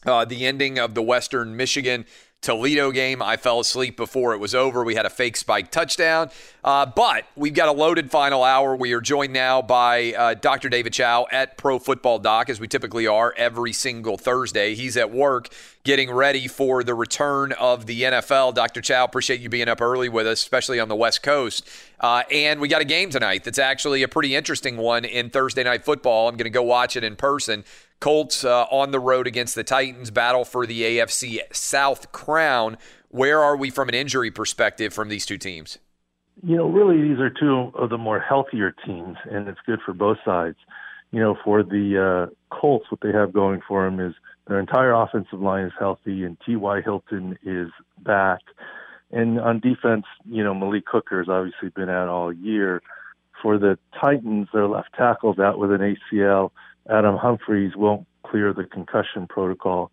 [0.06, 2.06] uh, the ending of the Western Michigan
[2.42, 3.22] Toledo game.
[3.22, 4.84] I fell asleep before it was over.
[4.84, 6.30] We had a fake spike touchdown.
[6.64, 8.76] Uh, but we've got a loaded final hour.
[8.76, 10.70] We are joined now by uh, Dr.
[10.70, 14.76] David Chao at Pro Football Doc, as we typically are every single Thursday.
[14.76, 15.50] He's at work
[15.84, 18.54] getting ready for the return of the NFL.
[18.54, 18.82] Dr.
[18.82, 21.68] Chao, appreciate you being up early with us, especially on the West Coast.
[22.00, 25.64] Uh, and we got a game tonight that's actually a pretty interesting one in Thursday
[25.64, 26.28] Night Football.
[26.28, 27.64] I'm going to go watch it in person.
[28.00, 32.78] Colts uh, on the road against the Titans, battle for the AFC South crown.
[33.10, 35.80] Where are we from an injury perspective from these two teams?
[36.44, 39.94] You know, really, these are two of the more healthier teams, and it's good for
[39.94, 40.58] both sides.
[41.12, 44.14] You know, for the uh, Colts, what they have going for them is
[44.48, 46.82] their entire offensive line is healthy, and T.Y.
[46.82, 47.70] Hilton is
[48.00, 48.42] back.
[49.12, 52.82] And on defense, you know, Malik Hooker has obviously been out all year.
[53.42, 56.52] For the Titans, their left tackle's out with an ACL.
[56.90, 59.92] Adam Humphries won't clear the concussion protocol.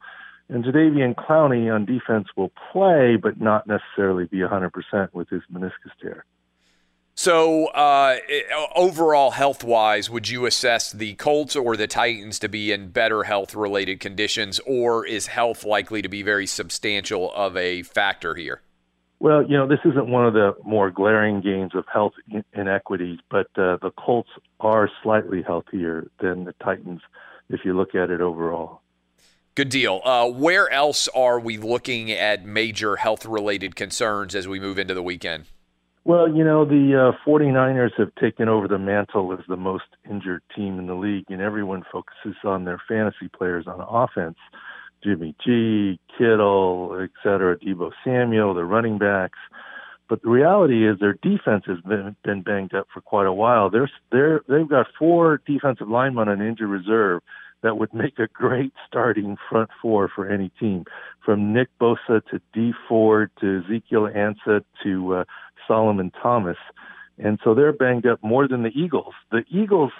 [0.48, 5.92] And Jadeveon Clowney on defense will play, but not necessarily be 100% with his meniscus
[6.00, 6.24] tear.
[7.16, 8.16] So, uh,
[8.74, 13.22] overall, health wise, would you assess the Colts or the Titans to be in better
[13.22, 18.62] health related conditions, or is health likely to be very substantial of a factor here?
[19.20, 22.12] Well, you know, this isn't one of the more glaring games of health
[22.52, 24.28] inequities, but uh, the Colts
[24.60, 27.00] are slightly healthier than the Titans
[27.48, 28.80] if you look at it overall.
[29.54, 30.00] Good deal.
[30.04, 34.94] Uh, where else are we looking at major health related concerns as we move into
[34.94, 35.44] the weekend?
[36.04, 40.42] Well, you know, the uh, 49ers have taken over the mantle as the most injured
[40.54, 44.36] team in the league, and everyone focuses on their fantasy players on offense.
[45.04, 49.38] Jimmy G, Kittle, et cetera, Deebo Samuel, the running backs.
[50.08, 53.70] But the reality is their defense has been, been banged up for quite a while.
[53.70, 57.22] They're, they're, they've got four defensive linemen on injured reserve
[57.62, 60.84] that would make a great starting front four for any team,
[61.24, 65.24] from Nick Bosa to Dee Ford to Ezekiel Ansah to uh,
[65.66, 66.58] Solomon Thomas.
[67.16, 69.14] And so they're banged up more than the Eagles.
[69.30, 69.92] The Eagles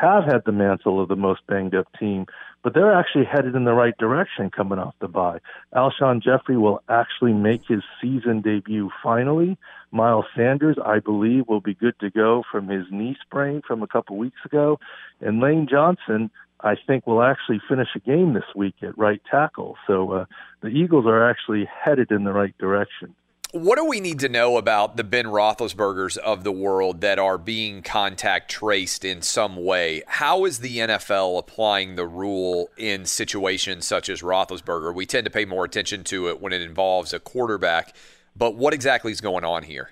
[0.00, 2.26] have had the mantle of the most banged up team,
[2.62, 5.38] but they're actually headed in the right direction coming off the bye.
[5.74, 9.56] Alshon Jeffery will actually make his season debut finally.
[9.92, 13.86] Miles Sanders, I believe, will be good to go from his knee sprain from a
[13.86, 14.78] couple weeks ago.
[15.20, 16.30] And Lane Johnson,
[16.60, 19.76] I think, will actually finish a game this week at right tackle.
[19.86, 20.24] So uh,
[20.60, 23.14] the Eagles are actually headed in the right direction
[23.56, 27.38] what do we need to know about the Ben Roethlisbergers of the world that are
[27.38, 30.02] being contact traced in some way?
[30.06, 34.94] How is the NFL applying the rule in situations such as Roethlisberger?
[34.94, 37.96] We tend to pay more attention to it when it involves a quarterback,
[38.36, 39.90] but what exactly is going on here?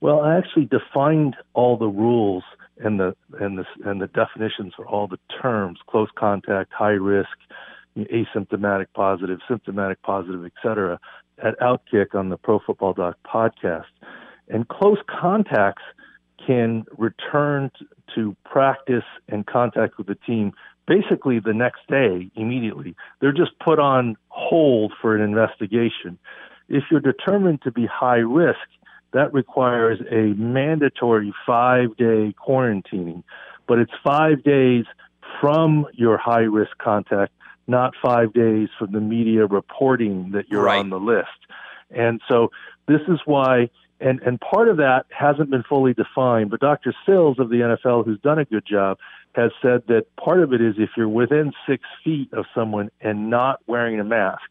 [0.00, 2.44] Well, I actually defined all the rules
[2.78, 7.36] and the and the and the definitions for all the terms: close contact, high risk,
[8.06, 10.98] asymptomatic positive, symptomatic positive, etc
[11.42, 13.84] at Outkick on the Pro Football Doc podcast.
[14.48, 15.82] And close contacts
[16.44, 17.70] can return
[18.14, 20.52] to practice and contact with the team
[20.86, 22.96] basically the next day immediately.
[23.20, 26.18] They're just put on hold for an investigation.
[26.68, 28.58] If you're determined to be high risk,
[29.12, 33.22] that requires a mandatory five day quarantining,
[33.66, 34.84] but it's five days
[35.40, 37.32] from your high risk contact
[37.68, 40.78] not five days from the media reporting that you're right.
[40.78, 41.28] on the list.
[41.90, 42.50] And so
[42.86, 46.94] this is why, and, and part of that hasn't been fully defined, but Dr.
[47.06, 48.98] Sills of the NFL, who's done a good job,
[49.34, 53.30] has said that part of it is if you're within six feet of someone and
[53.30, 54.42] not wearing a mask.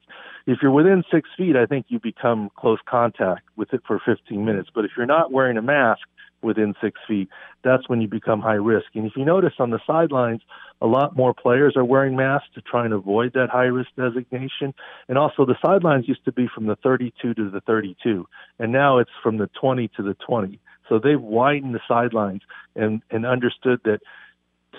[0.45, 4.45] If you're within six feet, I think you become close contact with it for 15
[4.45, 4.69] minutes.
[4.73, 6.07] But if you're not wearing a mask,
[6.41, 7.29] within six feet,
[7.63, 8.87] that's when you become high risk.
[8.93, 10.41] And if you notice on the sidelines,
[10.81, 14.73] a lot more players are wearing masks to try and avoid that high risk designation.
[15.07, 18.27] And also, the sidelines used to be from the 32 to the 32,
[18.59, 20.59] and now it's from the 20 to the 20.
[20.87, 22.41] So they've widened the sidelines
[22.75, 23.99] and, and understood that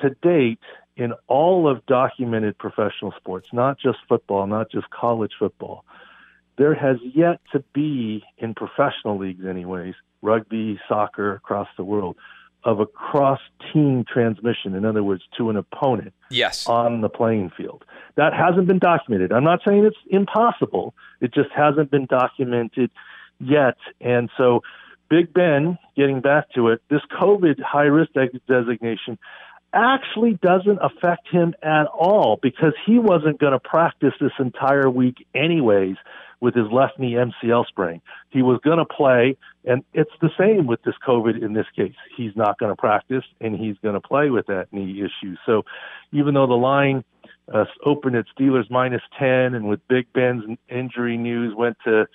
[0.02, 0.60] to date,
[0.98, 5.84] in all of documented professional sports, not just football, not just college football,
[6.58, 12.16] there has yet to be, in professional leagues anyways, rugby, soccer across the world,
[12.64, 13.40] of a cross
[13.72, 16.66] team transmission, in other words, to an opponent Yes.
[16.66, 17.84] on the playing field.
[18.16, 19.32] That hasn't been documented.
[19.32, 22.90] I'm not saying it's impossible, it just hasn't been documented
[23.38, 23.76] yet.
[24.00, 24.62] And so,
[25.08, 28.10] Big Ben, getting back to it, this COVID high risk
[28.46, 29.18] designation
[29.78, 35.26] actually doesn't affect him at all because he wasn't going to practice this entire week
[35.34, 35.96] anyways
[36.40, 38.00] with his left knee MCL sprain.
[38.30, 41.94] He was going to play, and it's the same with this COVID in this case.
[42.16, 45.34] He's not going to practice, and he's going to play with that knee issue.
[45.46, 45.64] So
[46.12, 47.04] even though the line
[47.52, 52.06] uh, opened at Steelers minus 10, and with Big Ben's injury news went to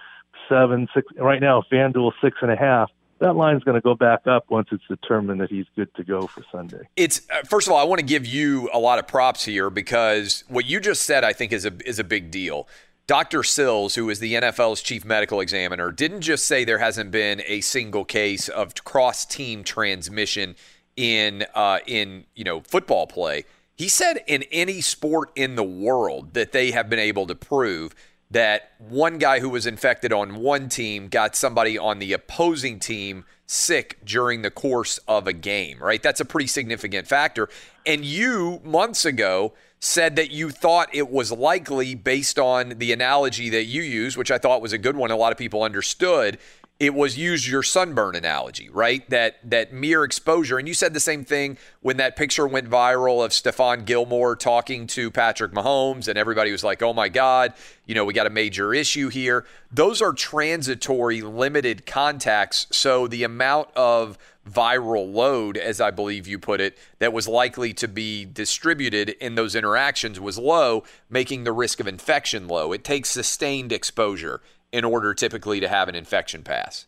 [0.48, 2.90] seven, six, right now, FanDuel six and a half
[3.20, 6.28] that line's going to go back up once it's determined that he's good to go
[6.28, 6.88] for Sunday.
[6.96, 9.70] It's uh, first of all, I want to give you a lot of props here
[9.70, 12.68] because what you just said, I think, is a is a big deal.
[13.06, 13.44] Dr.
[13.44, 17.60] Sills, who is the NFL's chief medical examiner, didn't just say there hasn't been a
[17.60, 20.56] single case of cross team transmission
[20.96, 23.46] in uh, in you know football play.
[23.76, 27.96] He said in any sport in the world that they have been able to prove
[28.34, 33.26] that one guy who was infected on one team got somebody on the opposing team
[33.46, 36.02] sick during the course of a game, right?
[36.02, 37.48] That's a pretty significant factor.
[37.86, 43.50] And you, months ago, said that you thought it was likely based on the analogy
[43.50, 45.12] that you used, which I thought was a good one.
[45.12, 46.40] A lot of people understood
[46.80, 49.08] it was use your sunburn analogy, right?
[49.10, 50.58] That that mere exposure.
[50.58, 54.88] And you said the same thing when that picture went viral of Stephon Gilmore talking
[54.88, 57.54] to Patrick Mahomes, and everybody was like, "Oh my God,
[57.86, 62.68] you know, we got a major issue here." Those are transitory, limited contacts.
[62.72, 64.18] So the amount of
[64.50, 69.36] viral load, as I believe you put it, that was likely to be distributed in
[69.36, 72.74] those interactions was low, making the risk of infection low.
[72.74, 74.42] It takes sustained exposure
[74.74, 76.88] in order typically to have an infection pass.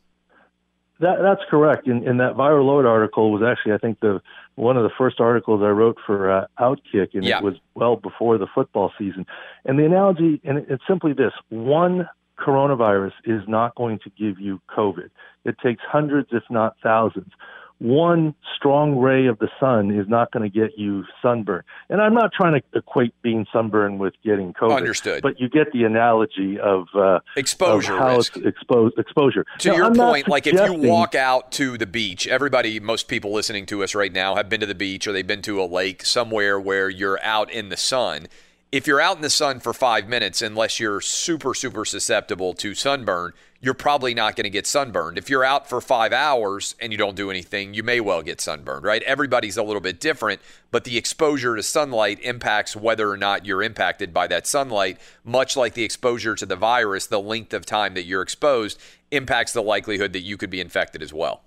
[0.99, 1.87] That, that's correct.
[1.87, 4.21] And, and that viral load article was actually, I think, the
[4.55, 7.37] one of the first articles I wrote for uh, Outkick, and Yeah.
[7.39, 9.25] it was well before the football season.
[9.65, 12.09] And the analogy, and it- it's simply this: one
[12.39, 15.09] coronavirus is not going to give you COVID.
[15.43, 17.31] It takes hundreds, if not thousands.
[17.79, 21.63] One strong ray of the sun is not going to get you sunburn.
[21.89, 24.77] And I'm not trying to equate being sunburned with getting COVID.
[24.77, 25.21] Understood.
[25.21, 28.37] But you get the analogy of uh, Exposure of how risk.
[28.37, 29.45] it's exposed exposure.
[29.59, 33.09] To Now, your I'm point, like if you walk out to the beach, everybody, most
[33.09, 35.61] people listening to us right now have been to the beach or they've been to
[35.61, 38.27] a lake somewhere where you're out in the sun.
[38.71, 42.73] If you're out in the sun for five minutes, unless you're super, super susceptible to
[42.73, 43.33] sunburn,
[43.65, 45.17] you're probably not going to get sunburned.
[45.17, 48.39] If you're out for five hours and you don't do anything, you may well get
[48.39, 49.01] sunburned, right?
[49.01, 50.39] Everybody's a little bit different,
[50.69, 55.57] but the exposure to sunlight impacts whether or not you're impacted by that sunlight, much
[55.57, 59.63] like the exposure to the virus, the length of time that you're exposed impacts the
[59.63, 61.44] likelihood that you could be infected as well.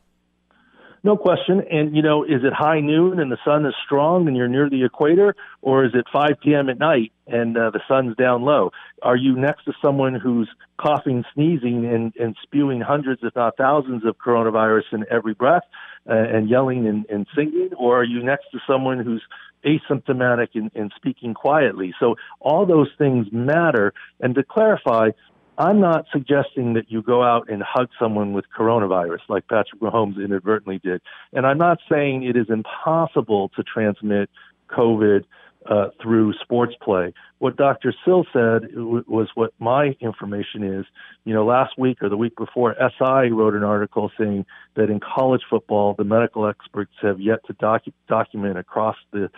[1.04, 1.62] No question.
[1.70, 4.68] And, you know, is it high noon and the sun is strong and you're near
[4.68, 6.68] the equator, or is it 5 p.m.
[6.68, 8.70] at night and uh, the sun's down low?
[9.02, 10.48] Are you next to someone who's
[10.80, 15.64] coughing, sneezing, and, and spewing hundreds, if not thousands, of coronavirus in every breath
[16.08, 17.70] uh, and yelling and, and singing?
[17.78, 19.22] Or are you next to someone who's
[19.64, 21.94] asymptomatic and, and speaking quietly?
[22.00, 23.92] So all those things matter.
[24.20, 25.10] And to clarify,
[25.58, 30.24] I'm not suggesting that you go out and hug someone with coronavirus like Patrick Mahomes
[30.24, 31.02] inadvertently did.
[31.32, 34.30] And I'm not saying it is impossible to transmit
[34.70, 35.24] COVID
[35.68, 37.12] uh, through sports play.
[37.40, 37.92] What Dr.
[38.04, 40.86] Sill said was what my information is.
[41.24, 44.46] You know, last week or the week before, SI wrote an article saying
[44.76, 49.28] that in college football, the medical experts have yet to docu- document across the,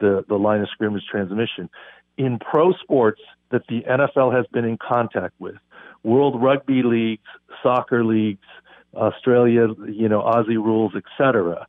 [0.00, 1.70] the, the line of scrimmage transmission.
[2.16, 3.20] In pro sports
[3.50, 5.54] that the NFL has been in contact with,
[6.02, 7.26] World Rugby Leagues,
[7.62, 8.46] soccer leagues,
[8.94, 11.66] Australia, you know, Aussie rules, etc.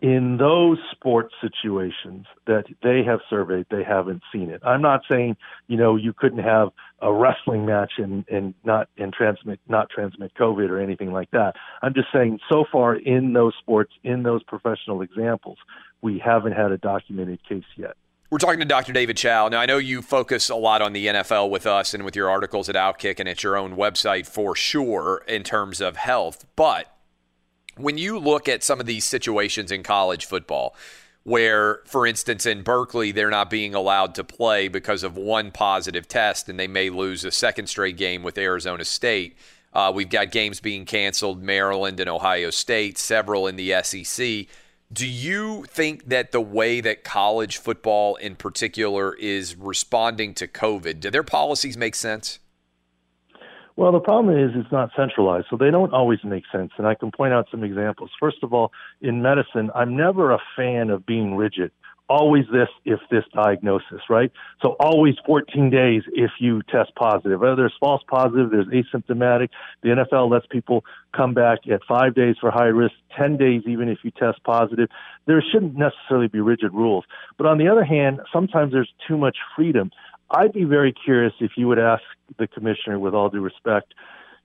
[0.00, 4.60] In those sports situations that they have surveyed, they haven't seen it.
[4.64, 5.36] I'm not saying,
[5.68, 6.70] you know, you couldn't have
[7.00, 11.54] a wrestling match and, and not and transmit not transmit COVID or anything like that.
[11.82, 15.58] I'm just saying so far in those sports, in those professional examples,
[16.00, 17.96] we haven't had a documented case yet.
[18.32, 18.94] We're talking to Dr.
[18.94, 19.48] David Chao.
[19.48, 22.30] Now, I know you focus a lot on the NFL with us and with your
[22.30, 26.46] articles at Outkick and at your own website for sure in terms of health.
[26.56, 26.96] But
[27.76, 30.74] when you look at some of these situations in college football,
[31.24, 36.08] where, for instance, in Berkeley, they're not being allowed to play because of one positive
[36.08, 39.36] test and they may lose a second straight game with Arizona State.
[39.74, 44.46] Uh, we've got games being canceled, Maryland and Ohio State, several in the SEC.
[44.92, 51.00] Do you think that the way that college football in particular is responding to COVID,
[51.00, 52.40] do their policies make sense?
[53.74, 56.72] Well, the problem is it's not centralized, so they don't always make sense.
[56.76, 58.10] And I can point out some examples.
[58.20, 58.70] First of all,
[59.00, 61.70] in medicine, I'm never a fan of being rigid.
[62.08, 64.30] Always this if this diagnosis, right?
[64.60, 67.40] So always 14 days if you test positive.
[67.40, 69.48] Whether there's false positive, there's asymptomatic.
[69.82, 70.84] The NFL lets people
[71.16, 74.88] come back at five days for high risk, 10 days even if you test positive.
[75.26, 77.04] There shouldn't necessarily be rigid rules.
[77.38, 79.90] But on the other hand, sometimes there's too much freedom.
[80.30, 82.02] I'd be very curious if you would ask
[82.38, 83.94] the commissioner, with all due respect,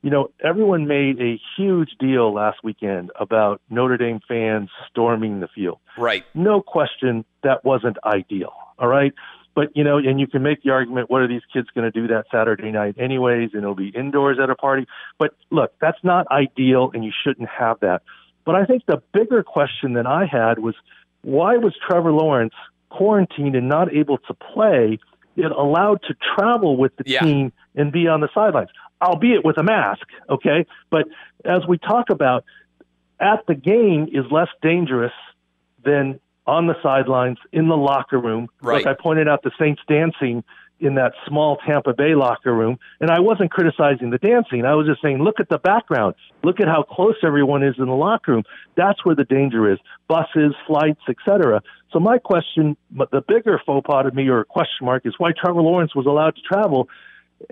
[0.01, 5.47] you know, everyone made a huge deal last weekend about Notre Dame fans storming the
[5.47, 5.79] field.
[5.97, 6.23] Right.
[6.33, 8.53] No question that wasn't ideal.
[8.79, 9.13] All right.
[9.55, 12.01] But, you know, and you can make the argument, what are these kids going to
[12.01, 13.49] do that Saturday night anyways?
[13.53, 14.85] And it'll be indoors at a party.
[15.17, 18.03] But look, that's not ideal and you shouldn't have that.
[18.45, 20.75] But I think the bigger question that I had was
[21.23, 22.53] why was Trevor Lawrence
[22.89, 24.99] quarantined and not able to play
[25.35, 27.19] yet allowed to travel with the Yeah.
[27.21, 28.69] team and be on the sidelines,
[29.01, 30.05] albeit with a mask.
[30.29, 31.07] Okay, but
[31.45, 32.43] as we talk about,
[33.19, 35.13] at the game is less dangerous
[35.83, 38.47] than on the sidelines in the locker room.
[38.61, 38.85] Right.
[38.85, 40.43] Like I pointed out, the Saints dancing
[40.79, 44.63] in that small Tampa Bay locker room, and I wasn't criticizing the dancing.
[44.63, 46.15] I was just saying, look at the background.
[46.43, 48.43] Look at how close everyone is in the locker room.
[48.75, 49.79] That's where the danger is.
[50.07, 51.61] Buses, flights, etc.
[51.91, 55.31] So my question, but the bigger faux pas to me or question mark is why
[55.31, 56.87] Trevor Lawrence was allowed to travel.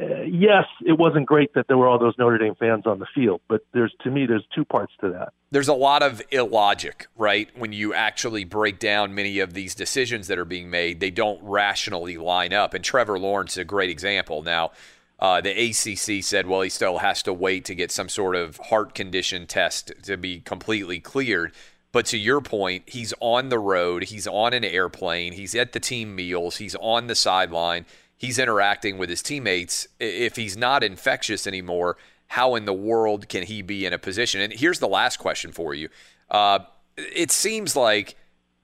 [0.01, 3.05] Uh, yes, it wasn't great that there were all those Notre Dame fans on the
[3.13, 5.31] field, but there's to me there's two parts to that.
[5.51, 7.49] there's a lot of illogic, right?
[7.55, 11.39] When you actually break down many of these decisions that are being made, they don't
[11.43, 12.73] rationally line up.
[12.73, 14.41] And Trevor Lawrence is a great example.
[14.41, 14.71] Now,
[15.19, 18.57] uh, the ACC said, well, he still has to wait to get some sort of
[18.57, 21.53] heart condition test to be completely cleared.
[21.91, 25.79] But to your point, he's on the road, he's on an airplane, he's at the
[25.79, 27.85] team meals, he's on the sideline,
[28.17, 29.87] he's interacting with his teammates.
[29.99, 31.97] If he's not infectious anymore,
[32.27, 34.41] how in the world can he be in a position?
[34.41, 35.89] And here's the last question for you.
[36.29, 36.59] Uh,
[36.97, 38.15] it seems like,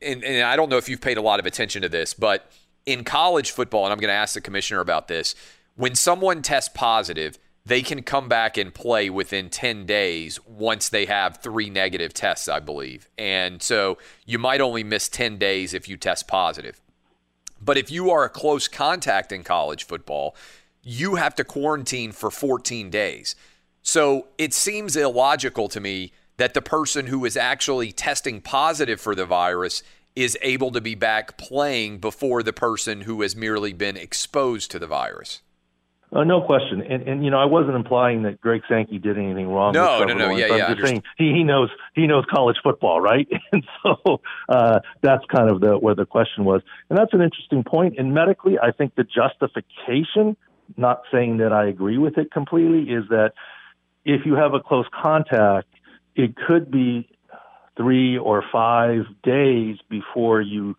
[0.01, 2.51] and, and I don't know if you've paid a lot of attention to this, but
[2.85, 5.35] in college football, and I'm going to ask the commissioner about this,
[5.75, 11.05] when someone tests positive, they can come back and play within 10 days once they
[11.05, 13.07] have three negative tests, I believe.
[13.17, 16.81] And so you might only miss 10 days if you test positive.
[17.61, 20.35] But if you are a close contact in college football,
[20.83, 23.35] you have to quarantine for 14 days.
[23.83, 29.13] So it seems illogical to me that the person who is actually testing positive for
[29.13, 29.83] the virus
[30.15, 34.79] is able to be back playing before the person who has merely been exposed to
[34.79, 35.41] the virus.
[36.13, 39.47] Uh, no question, and and you know I wasn't implying that Greg Sankey did anything
[39.47, 39.71] wrong.
[39.71, 42.99] No, no, no, yeah, I'm yeah, just saying he, he knows he knows college football,
[42.99, 43.27] right?
[43.53, 47.63] And so uh, that's kind of the where the question was, and that's an interesting
[47.63, 47.95] point.
[47.97, 50.35] And medically, I think the justification,
[50.75, 53.31] not saying that I agree with it completely, is that
[54.03, 55.67] if you have a close contact,
[56.15, 57.07] it could be
[57.77, 60.75] three or five days before you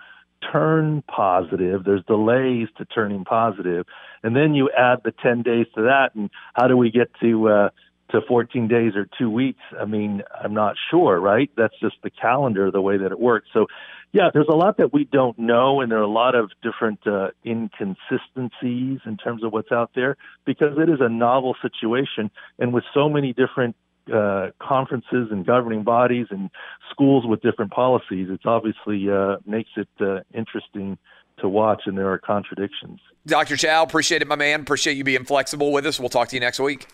[0.50, 1.84] turn positive.
[1.84, 3.86] There's delays to turning positive,
[4.22, 6.10] and then you add the 10 days to that.
[6.14, 7.68] And how do we get to uh,
[8.10, 9.60] to 14 days or two weeks?
[9.78, 11.50] I mean, I'm not sure, right?
[11.56, 13.48] That's just the calendar, the way that it works.
[13.52, 13.66] So,
[14.12, 17.06] yeah, there's a lot that we don't know, and there are a lot of different
[17.06, 22.74] uh, inconsistencies in terms of what's out there because it is a novel situation, and
[22.74, 23.74] with so many different
[24.12, 26.50] uh, conferences and governing bodies and
[26.90, 30.98] schools with different policies, it's obviously uh, makes it uh, interesting
[31.38, 33.00] to watch, and there are contradictions.
[33.26, 33.56] Dr.
[33.56, 34.60] Chao, appreciate it, my man.
[34.60, 36.00] Appreciate you being flexible with us.
[36.00, 36.86] We'll talk to you next week.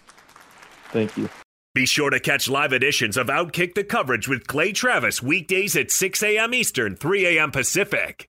[0.90, 1.28] Thank you.
[1.74, 5.90] Be sure to catch live editions of Outkick the Coverage with Clay Travis weekdays at
[5.90, 6.54] 6 a.m.
[6.54, 7.50] Eastern, 3 a.m.
[7.50, 8.28] Pacific.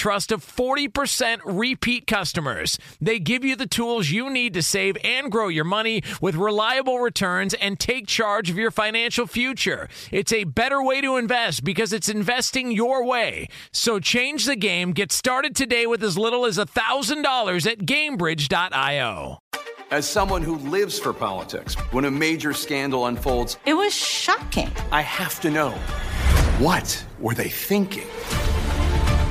[0.00, 2.78] trust of 40% repeat customers.
[3.02, 7.00] They give you the tools you need to save and grow your money with reliable
[7.00, 9.90] returns and take charge of your financial future.
[10.10, 13.48] It's a better way to invest because it's investing your way.
[13.72, 14.92] So change the game.
[14.92, 19.38] Get started today with as little as $1,000 at gamebridge.io.
[19.90, 24.70] As someone who lives for politics, when a major scandal unfolds, it was shocking.
[24.92, 25.72] I have to know
[26.58, 28.08] what were they thinking?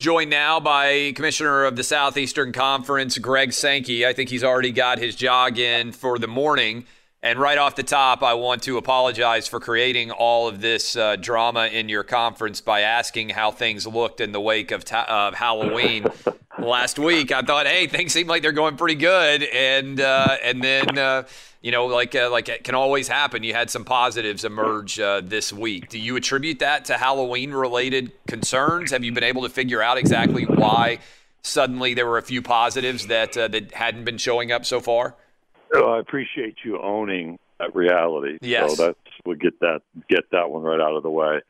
[0.00, 4.06] Joined now by Commissioner of the Southeastern Conference, Greg Sankey.
[4.06, 6.86] I think he's already got his jog in for the morning.
[7.20, 11.16] And right off the top, I want to apologize for creating all of this uh,
[11.16, 15.34] drama in your conference by asking how things looked in the wake of, ta- of
[15.34, 16.06] Halloween
[16.58, 17.32] last week.
[17.32, 21.24] I thought, hey, things seem like they're going pretty good, and uh, and then uh,
[21.60, 23.42] you know, like uh, like it can always happen.
[23.42, 25.88] You had some positives emerge uh, this week.
[25.88, 28.92] Do you attribute that to Halloween related concerns?
[28.92, 30.98] Have you been able to figure out exactly why
[31.42, 35.16] suddenly there were a few positives that uh, that hadn't been showing up so far?
[35.74, 38.38] I appreciate you owning that reality.
[38.40, 38.76] Yes.
[38.76, 41.40] So that's we'll get that get that one right out of the way.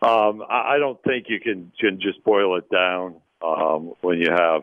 [0.00, 4.30] Um, I, I don't think you can, can just boil it down um, when you
[4.30, 4.62] have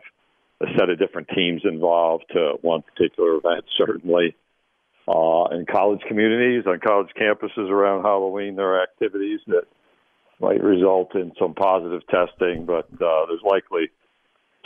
[0.62, 3.64] a set of different teams involved to one particular event.
[3.76, 4.34] Certainly,
[5.06, 9.64] uh, in college communities, on college campuses around Halloween, there are activities that
[10.40, 13.90] might result in some positive testing, but uh, there's likely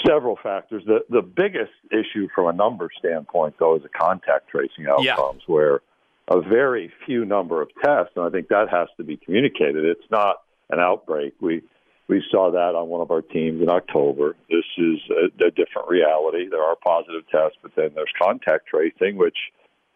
[0.07, 0.83] several factors.
[0.87, 5.55] The the biggest issue from a number standpoint, though, is the contact tracing outcomes, yeah.
[5.55, 5.81] where
[6.29, 9.85] a very few number of tests, and I think that has to be communicated.
[9.85, 11.35] It's not an outbreak.
[11.41, 11.63] We
[12.09, 14.37] we saw that on one of our teams in October.
[14.49, 16.49] This is a, a different reality.
[16.49, 19.37] There are positive tests, but then there's contact tracing, which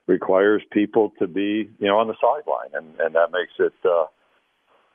[0.07, 3.75] requires people to be, you know, on the sideline, and and that makes it.
[3.85, 4.07] Uh,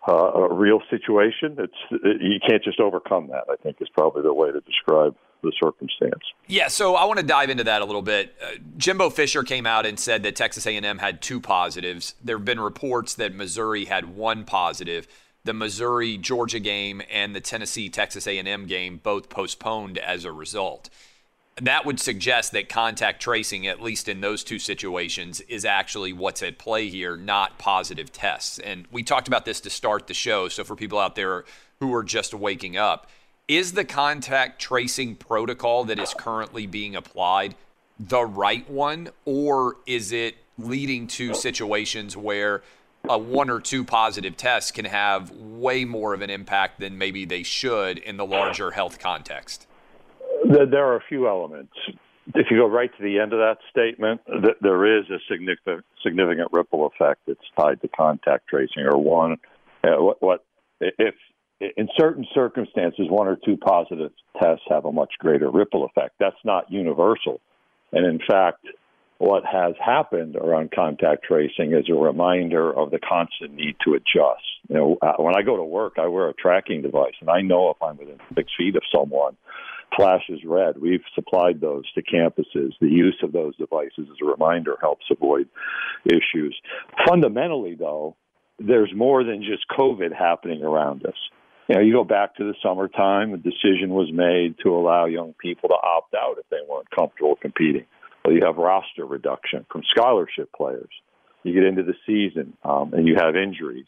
[0.07, 1.57] uh, a real situation.
[1.57, 3.45] It's you can't just overcome that.
[3.49, 6.23] I think is probably the way to describe the circumstance.
[6.47, 8.35] Yeah, so I want to dive into that a little bit.
[8.41, 12.15] Uh, Jimbo Fisher came out and said that Texas A&M had two positives.
[12.21, 15.07] There have been reports that Missouri had one positive.
[15.45, 20.89] The Missouri Georgia game and the Tennessee Texas A&M game both postponed as a result
[21.61, 26.41] that would suggest that contact tracing, at least in those two situations, is actually what's
[26.41, 28.59] at play here, not positive tests.
[28.59, 30.47] And we talked about this to start the show.
[30.47, 31.45] So for people out there
[31.79, 33.07] who are just waking up,
[33.47, 37.55] is the contact tracing protocol that is currently being applied
[37.99, 42.61] the right one, or is it leading to situations where
[43.09, 47.25] a one or two positive tests can have way more of an impact than maybe
[47.25, 49.67] they should in the larger health context?
[50.49, 51.73] There are a few elements.
[52.33, 55.85] if you go right to the end of that statement, th- there is a significant
[56.03, 58.83] significant ripple effect that's tied to contact tracing.
[58.83, 59.37] Or one,
[59.83, 60.45] uh, what, what
[60.81, 61.13] if
[61.59, 66.15] in certain circumstances one or two positive tests have a much greater ripple effect?
[66.19, 67.41] That's not universal,
[67.91, 68.65] and in fact,
[69.19, 74.45] what has happened around contact tracing is a reminder of the constant need to adjust.
[74.67, 77.41] You know, uh, when I go to work, I wear a tracking device, and I
[77.41, 79.35] know if I'm within six feet of someone
[79.95, 80.77] flashes red.
[80.79, 82.73] We've supplied those to campuses.
[82.79, 85.47] The use of those devices as a reminder helps avoid
[86.05, 86.59] issues.
[87.07, 88.15] Fundamentally, though,
[88.59, 91.15] there's more than just COVID happening around us.
[91.67, 95.33] You know, you go back to the summertime, a decision was made to allow young
[95.33, 97.85] people to opt out if they weren't comfortable competing.
[98.25, 100.89] Well, you have roster reduction from scholarship players.
[101.43, 103.85] You get into the season um, and you have injuries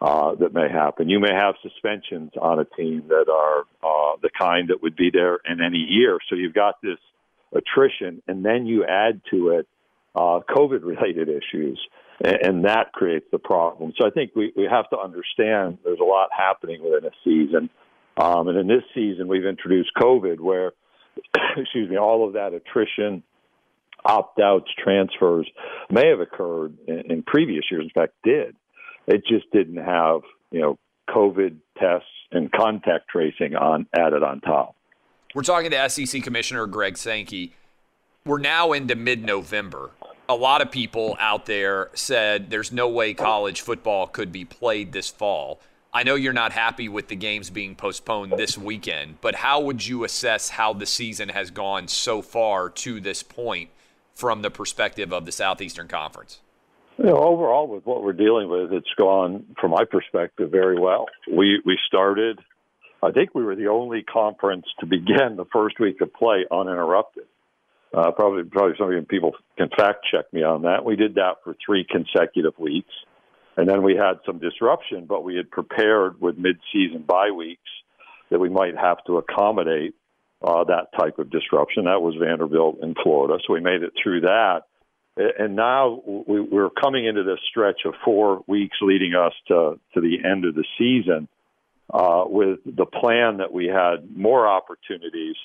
[0.00, 1.08] uh, that may happen.
[1.08, 5.10] You may have suspensions on a team that are uh, the kind that would be
[5.12, 6.18] there in any year.
[6.28, 6.98] So you've got this
[7.54, 9.68] attrition, and then you add to it
[10.14, 11.80] uh, COVID related issues,
[12.22, 13.92] and, and that creates the problem.
[13.98, 17.70] So I think we, we have to understand there's a lot happening within a season.
[18.16, 20.72] Um, and in this season, we've introduced COVID where,
[21.56, 23.22] excuse me, all of that attrition,
[24.04, 25.48] opt outs, transfers
[25.90, 28.54] may have occurred in, in previous years, in fact, did.
[29.06, 30.78] It just didn't have, you know,
[31.08, 34.74] COVID tests and contact tracing on added on top.
[35.34, 37.52] We're talking to SEC Commissioner Greg Sankey.
[38.24, 39.90] We're now into mid November.
[40.28, 44.92] A lot of people out there said there's no way college football could be played
[44.92, 45.60] this fall.
[45.92, 49.86] I know you're not happy with the games being postponed this weekend, but how would
[49.86, 53.70] you assess how the season has gone so far to this point
[54.14, 56.40] from the perspective of the Southeastern Conference?
[56.96, 61.06] You know, overall, with what we're dealing with, it's gone, from my perspective, very well.
[61.30, 62.38] We we started.
[63.02, 67.24] I think we were the only conference to begin the first week of play uninterrupted.
[67.92, 70.84] Uh, probably, probably some of you people can fact check me on that.
[70.84, 72.92] We did that for three consecutive weeks,
[73.56, 77.70] and then we had some disruption, but we had prepared with mid-season bye weeks
[78.30, 79.94] that we might have to accommodate
[80.42, 81.84] uh, that type of disruption.
[81.84, 84.62] That was Vanderbilt in Florida, so we made it through that
[85.16, 90.16] and now we're coming into this stretch of four weeks leading us to, to the
[90.24, 91.28] end of the season
[91.92, 95.36] uh, with the plan that we had more opportunities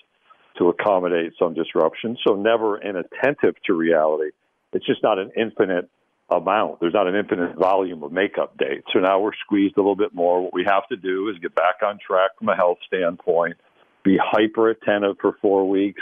[0.58, 2.18] to accommodate some disruption.
[2.28, 4.32] So never inattentive to reality.
[4.74, 5.90] It's just not an infinite
[6.30, 6.80] amount.
[6.80, 8.88] There's not an infinite volume of makeup dates.
[8.94, 10.42] So now we're squeezed a little bit more.
[10.42, 13.58] What we have to do is get back on track from a health standpoint,
[14.04, 16.02] be hyper attentive for four weeks.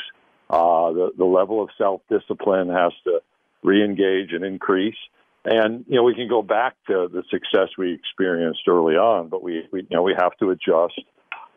[0.50, 3.20] Uh, the, the level of self discipline has to
[3.66, 4.98] reengage and increase.
[5.46, 9.42] And you know, we can go back to the success we experienced early on, but
[9.42, 11.02] we, we you know we have to adjust.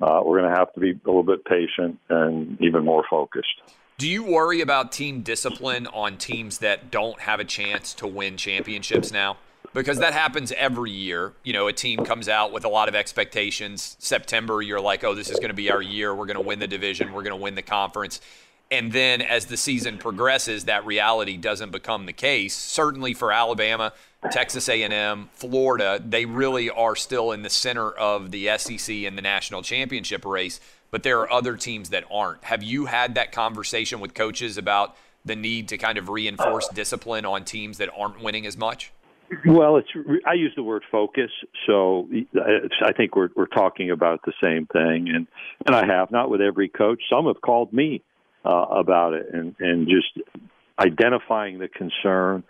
[0.01, 3.61] Uh, we're going to have to be a little bit patient and even more focused.
[3.99, 8.39] Do you worry about team discipline on teams that don't have a chance to win
[8.39, 9.37] championships now?
[9.75, 11.35] Because that happens every year.
[11.45, 13.97] You know, a team comes out with a lot of expectations.
[13.99, 16.15] September, you're like, oh, this is going to be our year.
[16.15, 17.13] We're going to win the division.
[17.13, 18.23] We're going to win the conference
[18.71, 22.57] and then as the season progresses that reality doesn't become the case.
[22.57, 23.93] Certainly for alabama
[24.31, 29.23] texas a&m florida they really are still in the center of the sec and the
[29.23, 30.61] national championship race
[30.91, 32.45] but there are other teams that aren't.
[32.45, 37.25] Have you had that conversation with coaches about the need to kind of reinforce discipline
[37.25, 38.93] on teams that aren't winning as much?
[39.47, 39.89] Well, it's
[40.27, 41.31] I use the word focus,
[41.65, 42.41] so uh,
[42.85, 45.29] I think we're we're talking about the same thing, and
[45.67, 47.01] and I have not with every coach.
[47.09, 48.03] Some have called me
[48.45, 50.27] uh, about it and, and just
[50.79, 52.43] identifying the concern.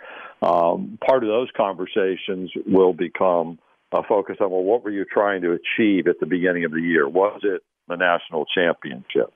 [0.42, 3.58] Um, part of those conversations will become
[3.92, 6.80] a focus on well, what were you trying to achieve at the beginning of the
[6.80, 7.08] year?
[7.08, 9.32] Was it the national championship?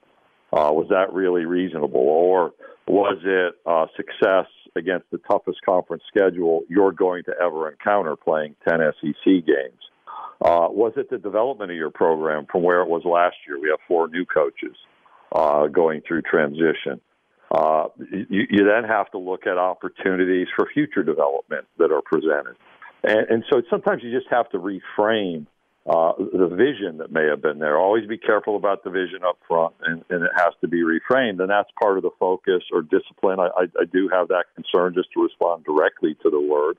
[0.52, 2.52] Uh, was that really reasonable, or
[2.86, 4.46] was it uh, success
[4.76, 9.80] against the toughest conference schedule you're going to ever encounter, playing 10 SEC games?
[10.40, 13.58] Uh, was it the development of your program from where it was last year?
[13.60, 14.76] We have four new coaches
[15.34, 17.00] uh, going through transition.
[17.50, 22.56] Uh, you, you, then have to look at opportunities for future development that are presented.
[23.02, 25.46] And, and so sometimes you just have to reframe
[25.86, 27.78] uh, the vision that may have been there.
[27.78, 31.40] Always be careful about the vision up front, and, and it has to be reframed.
[31.40, 33.38] And that's part of the focus or discipline.
[33.38, 36.78] I, I, I do have that concern just to respond directly to the word.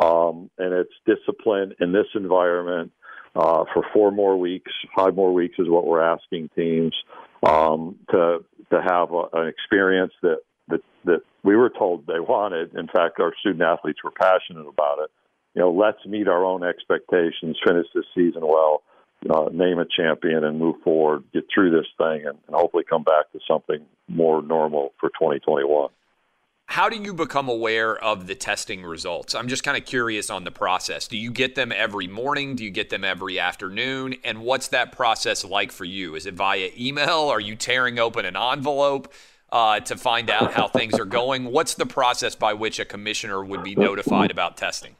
[0.00, 2.92] Um, and it's discipline in this environment
[3.34, 4.70] uh, for four more weeks.
[4.96, 6.94] Five more weeks is what we're asking teams
[7.42, 12.74] um, to to have a, an experience that, that that we were told they wanted.
[12.74, 15.10] In fact, our student athletes were passionate about it.
[15.54, 18.82] You know, let's meet our own expectations, finish this season well,
[19.28, 23.02] uh, name a champion and move forward, get through this thing, and, and hopefully come
[23.02, 25.90] back to something more normal for 2021.
[26.68, 29.34] How do you become aware of the testing results?
[29.34, 31.08] I'm just kind of curious on the process.
[31.08, 32.56] Do you get them every morning?
[32.56, 34.16] Do you get them every afternoon?
[34.22, 36.14] And what's that process like for you?
[36.14, 37.30] Is it via email?
[37.30, 39.10] Are you tearing open an envelope
[39.50, 41.46] uh, to find out how things are going?
[41.46, 44.94] What's the process by which a commissioner would be notified about testing?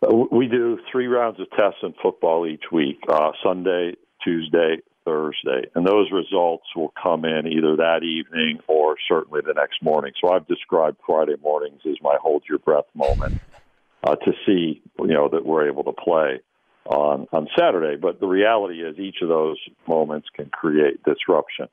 [0.00, 5.68] Uh, We do three rounds of tests in football each week uh, Sunday, Tuesday, Thursday.
[5.74, 10.12] And those results will come in either that evening or certainly the next morning.
[10.20, 13.34] So I've described Friday mornings as my hold your breath moment
[14.04, 16.40] uh, to see, you know, that we're able to play
[16.86, 17.96] on, on Saturday.
[18.00, 21.68] But the reality is each of those moments can create disruption.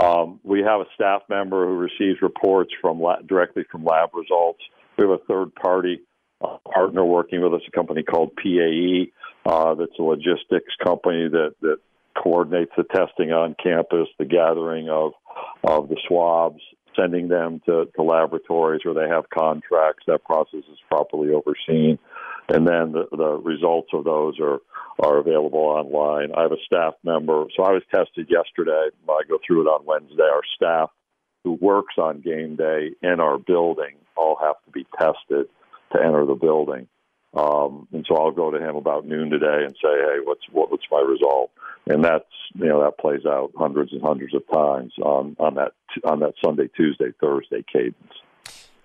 [0.00, 4.60] Um, we have a staff member who receives reports from la- directly from lab results.
[4.96, 6.02] We have a third party
[6.42, 9.10] uh, partner working with us, a company called PAE,
[9.46, 11.78] uh, that's a logistics company that, that
[12.14, 15.12] coordinates the testing on campus, the gathering of
[15.64, 16.60] of the swabs,
[16.96, 20.04] sending them to, to laboratories where they have contracts.
[20.06, 21.98] That process is properly overseen,
[22.48, 24.58] and then the, the results of those are
[24.98, 26.32] are available online.
[26.36, 28.88] I have a staff member, so I was tested yesterday.
[29.08, 30.22] I go through it on Wednesday.
[30.22, 30.90] Our staff
[31.44, 35.46] who works on game day in our building all have to be tested
[35.92, 36.86] to enter the building.
[37.32, 40.70] Um, and so I'll go to him about noon today and say, "Hey, what's what,
[40.70, 41.50] what's my result?"
[41.86, 42.24] And that's
[42.54, 45.72] you know that plays out hundreds and hundreds of times on on that
[46.04, 48.12] on that Sunday, Tuesday, Thursday cadence.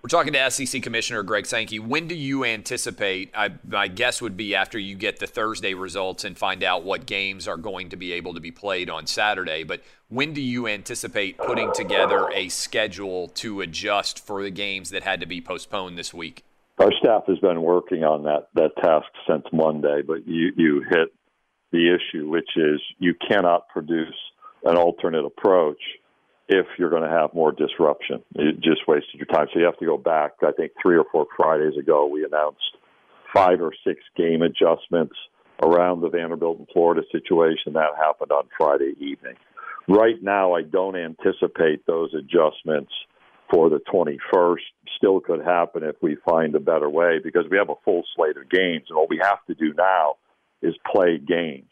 [0.06, 1.80] We're talking to SEC Commissioner Greg Sankey.
[1.80, 3.32] When do you anticipate?
[3.34, 7.06] I, my guess would be after you get the Thursday results and find out what
[7.06, 9.64] games are going to be able to be played on Saturday.
[9.64, 15.02] But when do you anticipate putting together a schedule to adjust for the games that
[15.02, 16.44] had to be postponed this week?
[16.78, 21.08] Our staff has been working on that that task since Monday, but you you hit
[21.76, 24.14] the issue, which is you cannot produce
[24.64, 25.80] an alternate approach
[26.48, 28.22] if you're going to have more disruption.
[28.34, 29.48] It just wasted your time.
[29.52, 30.32] So you have to go back.
[30.42, 32.76] I think three or four Fridays ago, we announced
[33.34, 35.14] five or six game adjustments
[35.62, 37.74] around the Vanderbilt and Florida situation.
[37.74, 39.34] That happened on Friday evening.
[39.88, 42.92] Right now, I don't anticipate those adjustments
[43.50, 44.60] for the 21st.
[44.96, 48.36] Still could happen if we find a better way because we have a full slate
[48.36, 48.84] of games.
[48.88, 50.16] And what we have to do now
[50.62, 51.70] is play games.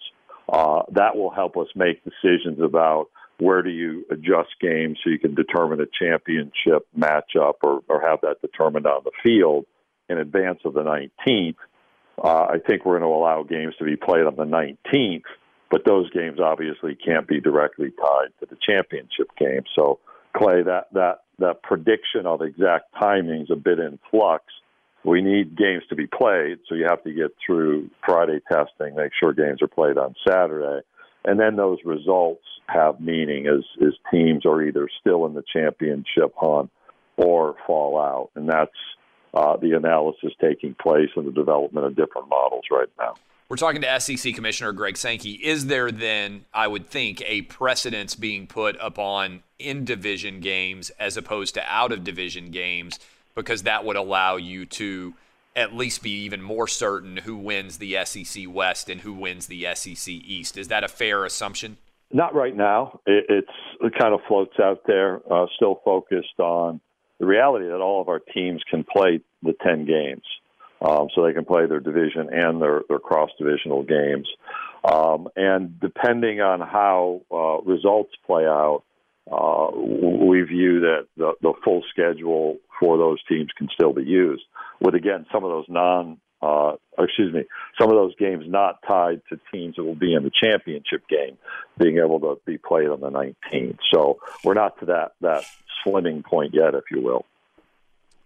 [0.48, 3.06] Uh, that will help us make decisions about
[3.38, 8.20] where do you adjust games so you can determine a championship matchup or, or have
[8.22, 9.66] that determined on the field
[10.08, 11.56] in advance of the 19th.
[12.22, 15.24] Uh, I think we're going to allow games to be played on the 19th,
[15.70, 19.62] but those games obviously can't be directly tied to the championship game.
[19.74, 19.98] So,
[20.36, 24.44] Clay, that that that prediction of exact timing is a bit in flux.
[25.04, 29.12] We need games to be played, so you have to get through Friday testing, make
[29.18, 30.80] sure games are played on Saturday,
[31.24, 36.32] and then those results have meaning as as teams are either still in the championship
[36.36, 36.70] hunt
[37.16, 38.70] or fall out, and that's
[39.34, 43.14] uh, the analysis taking place and the development of different models right now.
[43.48, 45.32] We're talking to SEC Commissioner Greg Sankey.
[45.32, 51.18] Is there then, I would think, a precedence being put upon in division games as
[51.18, 52.98] opposed to out of division games
[53.34, 55.14] because that would allow you to
[55.56, 59.66] at least be even more certain who wins the SEC West and who wins the
[59.74, 60.56] SEC East?
[60.56, 61.76] Is that a fair assumption?
[62.12, 63.00] Not right now.
[63.06, 63.48] It, it's
[63.80, 66.80] it kind of floats out there, uh, still focused on
[67.18, 70.22] the reality that all of our teams can play the 10 games.
[70.82, 74.28] Um, so they can play their division and their, their cross divisional games.
[74.84, 78.82] Um, and depending on how uh, results play out,
[79.30, 84.42] uh, we view that the, the full schedule for those teams can still be used.
[84.80, 87.44] With again, some of those non, uh, excuse me,
[87.80, 91.38] some of those games not tied to teams that will be in the championship game,
[91.78, 93.78] being able to be played on the 19th.
[93.92, 95.44] So we're not to that that
[95.86, 97.24] slimming point yet, if you will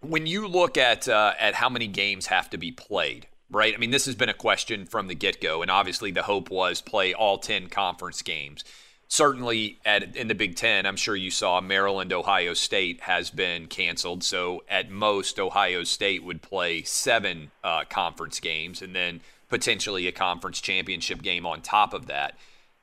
[0.01, 3.73] when you look at uh, at how many games have to be played, right?
[3.73, 6.49] I mean, this has been a question from the get go, and obviously the hope
[6.49, 8.63] was play all ten conference games.
[9.11, 13.65] Certainly, at in the Big Ten, I'm sure you saw Maryland, Ohio State has been
[13.65, 14.23] canceled.
[14.23, 20.11] So at most, Ohio State would play seven uh, conference games, and then potentially a
[20.11, 22.37] conference championship game on top of that.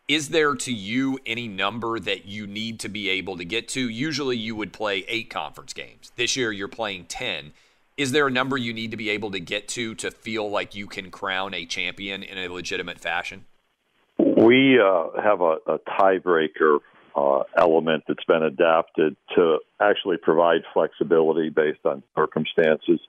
[0.09, 3.89] Is there to you any number that you need to be able to get to?
[3.89, 6.11] Usually you would play eight conference games.
[6.16, 7.53] This year you're playing 10.
[7.97, 10.74] Is there a number you need to be able to get to to feel like
[10.74, 13.47] you can crown a champion in a legitimate fashion?
[14.36, 16.78] We uh, have a, a tiebreaker
[17.16, 23.00] uh, element that's been adapted to actually provide flexibility based on circumstances.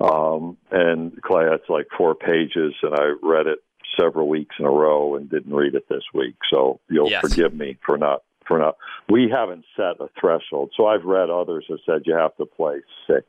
[0.00, 3.58] Um, and Clay, it's like four pages, and I read it
[3.98, 7.22] several weeks in a row and didn't read it this week, so you'll Yes.
[7.22, 8.76] forgive me for not for not.
[9.08, 12.82] We haven't set a threshold, so I've read others have said you have to play
[13.08, 13.26] six.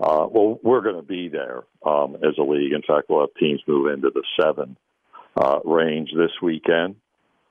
[0.00, 2.72] Uh, well, we're going to be there um, as a league.
[2.72, 4.76] In fact, we'll have teams move into the seven
[5.38, 6.96] uh, range this weekend.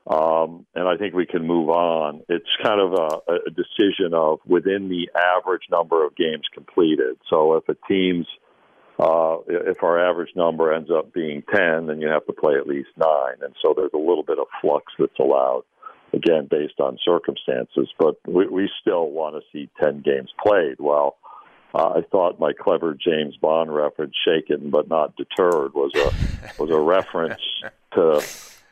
[0.10, 2.22] Um, and I think we can move on.
[2.30, 7.18] It's kind of a, a decision of within the average number of games completed.
[7.30, 8.28] So if a team's,
[9.00, 12.68] uh, if our average number ends up being 10, then you have to play at
[12.68, 13.36] least nine.
[13.42, 15.64] And so there's a little bit of flux that's allowed,
[16.14, 17.90] again, based on circumstances.
[18.00, 20.78] But we, we still want to see 10 games played.
[20.80, 21.18] Well,
[21.74, 26.72] uh, I thought my clever James Bond reference, "shaken but not deterred," was a was
[26.72, 27.42] a reference
[27.94, 28.24] to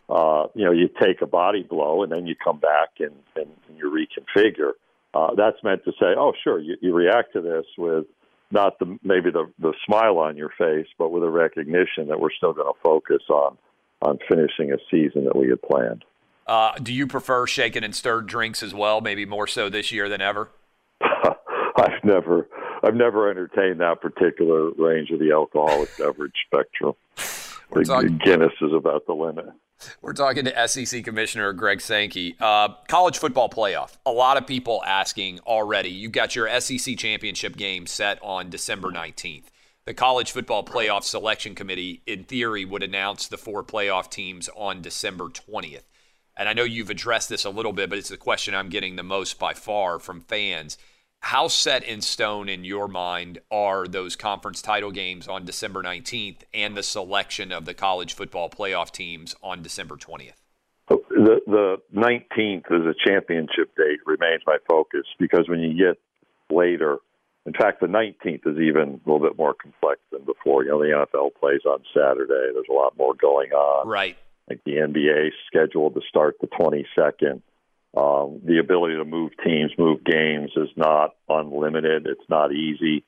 [0.10, 3.50] uh, you know you take a body blow and then you come back and, and
[3.76, 4.72] you reconfigure.
[5.14, 8.06] Uh, that's meant to say, oh, sure, you, you react to this with
[8.52, 12.32] not the maybe the the smile on your face, but with a recognition that we're
[12.32, 13.58] still going to focus on
[14.02, 16.04] on finishing a season that we had planned.
[16.46, 19.02] Uh, do you prefer shaken and stirred drinks as well?
[19.02, 20.52] Maybe more so this year than ever.
[21.02, 22.48] I've never
[22.84, 26.94] I've never entertained that particular range of the alcoholic beverage spectrum.
[27.76, 29.46] We're The talking- Guinness is about the limit.
[30.02, 32.36] We're talking to SEC Commissioner Greg Sankey.
[32.40, 33.98] Uh, college football playoff.
[34.06, 35.90] A lot of people asking already.
[35.90, 39.52] You've got your SEC championship game set on December 19th.
[39.84, 44.82] The College Football Playoff Selection Committee, in theory, would announce the four playoff teams on
[44.82, 45.84] December 20th.
[46.36, 48.96] And I know you've addressed this a little bit, but it's the question I'm getting
[48.96, 50.78] the most by far from fans.
[51.26, 56.42] How set in stone in your mind are those conference title games on December 19th
[56.54, 60.36] and the selection of the college football playoff teams on December 20th?
[60.88, 65.98] The the nineteenth is a championship date remains my focus because when you get
[66.56, 66.98] later,
[67.48, 70.64] in fact, the nineteenth is even a little bit more complex than before.
[70.64, 72.54] You know, the NFL plays on Saturday.
[72.54, 73.88] There's a lot more going on.
[73.88, 74.16] Right.
[74.48, 77.42] Like the NBA scheduled to start the twenty second.
[77.96, 82.08] Um, the ability to move teams, move games is not unlimited.
[82.08, 83.04] It's not easy.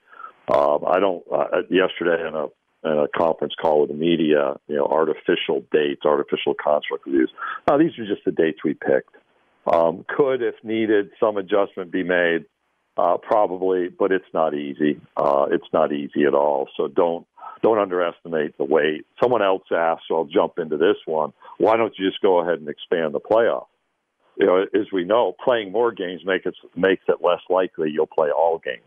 [0.47, 1.23] Um, I don't.
[1.31, 2.45] Uh, yesterday in a
[2.83, 7.31] in a conference call with the media, you know, artificial dates, artificial construct reviews.
[7.67, 9.15] Now, these are just the dates we picked.
[9.71, 12.45] Um, could, if needed, some adjustment be made?
[12.95, 14.99] Uh, probably, but it's not easy.
[15.15, 16.67] Uh, it's not easy at all.
[16.77, 17.27] So don't
[17.61, 19.05] don't underestimate the weight.
[19.21, 21.33] Someone else asked, so I'll jump into this one.
[21.57, 23.65] Why don't you just go ahead and expand the playoff?
[24.39, 28.07] You know, as we know, playing more games makes it makes it less likely you'll
[28.07, 28.83] play all games.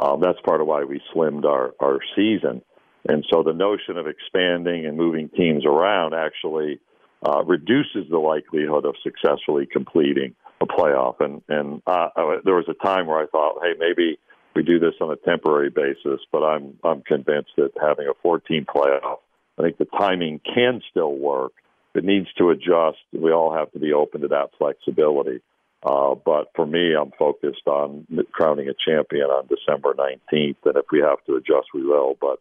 [0.00, 2.62] Um, that's part of why we slimmed our our season.
[3.08, 6.80] And so the notion of expanding and moving teams around actually
[7.24, 11.20] uh, reduces the likelihood of successfully completing a playoff.
[11.20, 12.08] And and uh,
[12.44, 14.18] there was a time where I thought, hey, maybe
[14.54, 16.20] we do this on a temporary basis.
[16.32, 19.18] But I'm I'm convinced that having a 14 playoff,
[19.58, 21.52] I think the timing can still work.
[21.96, 22.98] It needs to adjust.
[23.12, 25.40] We all have to be open to that flexibility.
[25.82, 30.86] Uh, but for me, I'm focused on crowning a champion on December 19th, and if
[30.90, 32.16] we have to adjust, we will.
[32.20, 32.38] But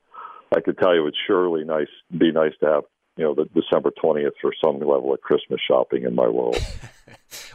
[0.55, 1.87] I could tell you, it's surely nice
[2.17, 2.83] be nice to have
[3.17, 6.57] you know the December 20th for some level of Christmas shopping in my world.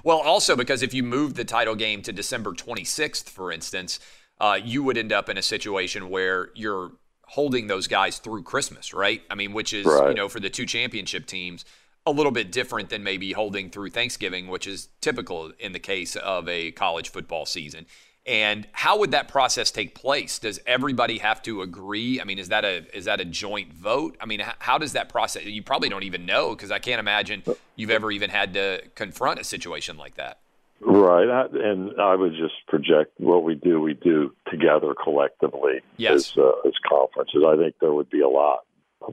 [0.03, 4.01] Well, also because if you move the title game to December 26th, for instance,
[4.41, 6.93] uh, you would end up in a situation where you're
[7.25, 9.23] holding those guys through Christmas, right?
[9.31, 11.65] I mean, which is you know for the two championship teams
[12.07, 16.17] a little bit different than maybe holding through Thanksgiving, which is typical in the case
[16.17, 17.87] of a college football season.
[18.27, 20.39] And how would that process take place?
[20.39, 22.21] Does everybody have to agree?
[22.21, 24.17] I mean, is that a is that a joint vote?
[24.21, 25.45] I mean, how does that process?
[25.47, 27.43] You probably don't even know because I can't imagine
[27.77, 30.39] you've ever even had to confront a situation like that.
[30.83, 33.81] Right, I- and I would just project what we do.
[33.81, 36.33] We do together collectively Yes.
[36.33, 37.43] as uh, as conferences.
[37.47, 38.61] I think there would be a lot.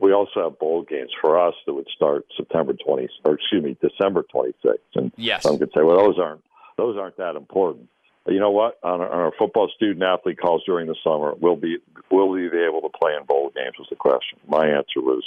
[0.02, 3.78] We also have bowl games for us that would start September 20th, or excuse me,
[3.82, 4.84] December twenty sixth.
[4.95, 5.44] And Yes.
[5.44, 6.44] some could say, well, those aren't
[6.78, 7.90] those aren't that important.
[8.26, 8.78] But you know what?
[8.84, 11.78] On our, on our football student athlete calls during the summer, will be
[12.11, 13.76] will we be able to play in bowl games?
[13.80, 14.40] Was the question.
[14.48, 15.24] My answer was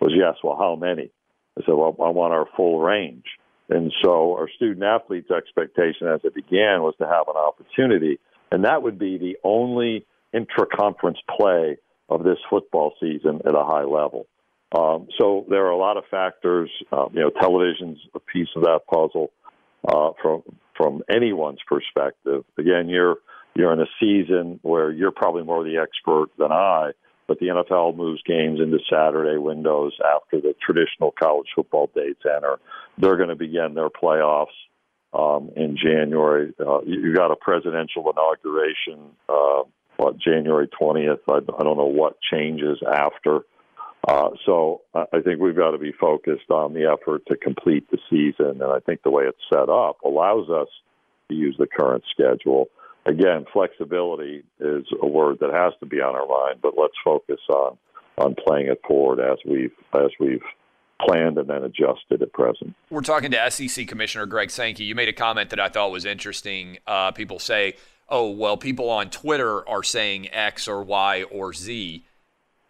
[0.00, 0.36] was yes.
[0.42, 1.10] Well, how many?
[1.58, 3.24] I said, well, I want our full range.
[3.70, 8.18] And so our student athletes' expectation as it began was to have an opportunity,
[8.52, 13.84] and that would be the only intra-conference play of this football season at a high
[13.84, 14.26] level.
[14.76, 16.70] Um, so there are a lot of factors.
[16.92, 19.30] Uh, you know, television's a piece of that puzzle
[19.86, 20.42] uh, from
[20.76, 22.44] from anyone's perspective.
[22.58, 23.16] Again, you're
[23.54, 26.90] you're in a season where you're probably more the expert than I,
[27.28, 32.58] but the NFL moves games into Saturday windows after the traditional college football dates enter.
[32.98, 34.46] They're going to begin their playoffs
[35.12, 36.52] um, in January.
[36.58, 39.62] Uh, you, got a presidential inauguration, uh,
[39.96, 41.20] what January 20th.
[41.28, 43.40] I, I don't know what changes after.
[44.06, 47.98] Uh, so I think we've got to be focused on the effort to complete the
[48.10, 50.68] season, and I think the way it's set up allows us
[51.30, 52.68] to use the current schedule.
[53.06, 57.40] Again, flexibility is a word that has to be on our mind, but let's focus
[57.48, 57.78] on
[58.16, 60.42] on playing it forward as we've as we've
[61.00, 62.74] planned and then adjusted at present.
[62.90, 64.84] We're talking to SEC Commissioner Greg Sankey.
[64.84, 66.78] You made a comment that I thought was interesting.
[66.86, 67.74] Uh, people say,
[68.14, 72.04] "Oh, well, people on Twitter are saying X or Y or Z."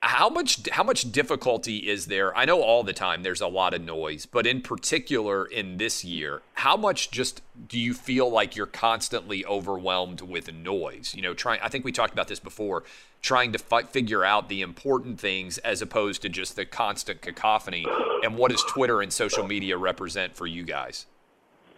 [0.01, 2.35] How much how much difficulty is there?
[2.35, 6.03] I know all the time there's a lot of noise, but in particular in this
[6.03, 11.15] year, how much just do you feel like you're constantly overwhelmed with noise?
[11.15, 12.85] You know, trying I think we talked about this before,
[13.21, 17.87] trying to fi- figure out the important things as opposed to just the constant cacophony.
[18.23, 21.05] And what does Twitter and social media represent for you guys?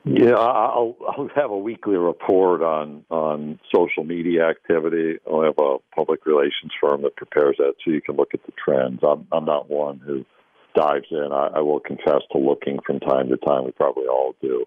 [0.08, 5.18] Yeah, I'll, I'll have a weekly report on on social media activity.
[5.26, 8.52] I have a public relations firm that prepares that, so you can look at the
[8.52, 9.00] trends.
[9.02, 10.24] I'm I'm not one who
[10.76, 11.28] dives in.
[11.32, 13.64] I, I will confess to looking from time to time.
[13.64, 14.64] We probably all do.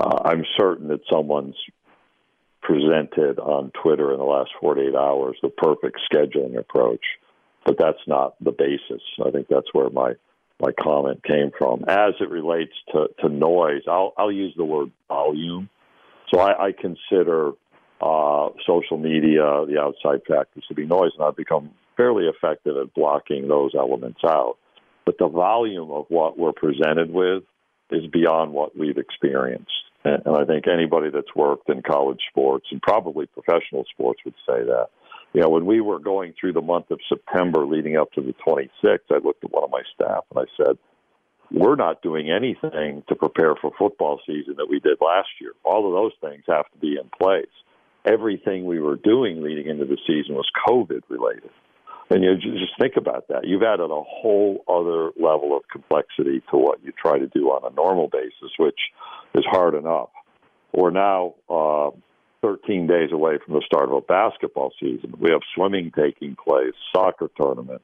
[0.00, 1.56] Uh, I'm certain that someone's
[2.62, 7.02] presented on Twitter in the last 48 hours the perfect scheduling approach,
[7.66, 9.02] but that's not the basis.
[9.26, 10.12] I think that's where my
[10.60, 11.84] my comment came from.
[11.88, 15.68] As it relates to, to noise, I'll, I'll use the word volume.
[16.32, 17.52] So I, I consider
[18.00, 22.94] uh, social media, the outside factors to be noise, and I've become fairly effective at
[22.94, 24.56] blocking those elements out.
[25.04, 27.42] But the volume of what we're presented with
[27.90, 29.72] is beyond what we've experienced.
[30.04, 34.34] And, and I think anybody that's worked in college sports and probably professional sports would
[34.46, 34.88] say that
[35.32, 38.34] you know, when we were going through the month of September leading up to the
[38.46, 40.76] 26th, I looked at one of my staff and I said,
[41.52, 45.52] we're not doing anything to prepare for football season that we did last year.
[45.64, 47.50] All of those things have to be in place.
[48.04, 51.50] Everything we were doing leading into the season was COVID related.
[52.08, 53.46] And you just think about that.
[53.46, 57.70] You've added a whole other level of complexity to what you try to do on
[57.70, 58.78] a normal basis, which
[59.34, 60.10] is hard enough.
[60.72, 61.90] We're now uh,
[62.42, 65.14] 13 days away from the start of a basketball season.
[65.18, 67.82] We have swimming taking place, soccer tournament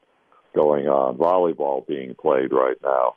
[0.55, 3.15] going on, volleyball being played right now.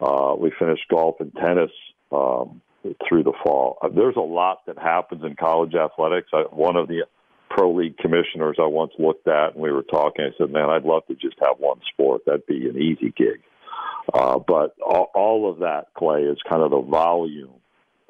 [0.00, 1.70] Uh, we finished golf and tennis
[2.12, 2.62] um,
[3.06, 3.78] through the fall.
[3.82, 6.28] Uh, there's a lot that happens in college athletics.
[6.32, 7.04] I, one of the
[7.50, 10.24] pro league commissioners I once looked at, and we were talking.
[10.24, 12.22] I said, "Man, I'd love to just have one sport.
[12.24, 13.40] That'd be an easy gig."
[14.12, 17.60] Uh, but all, all of that, Clay, is kind of the volume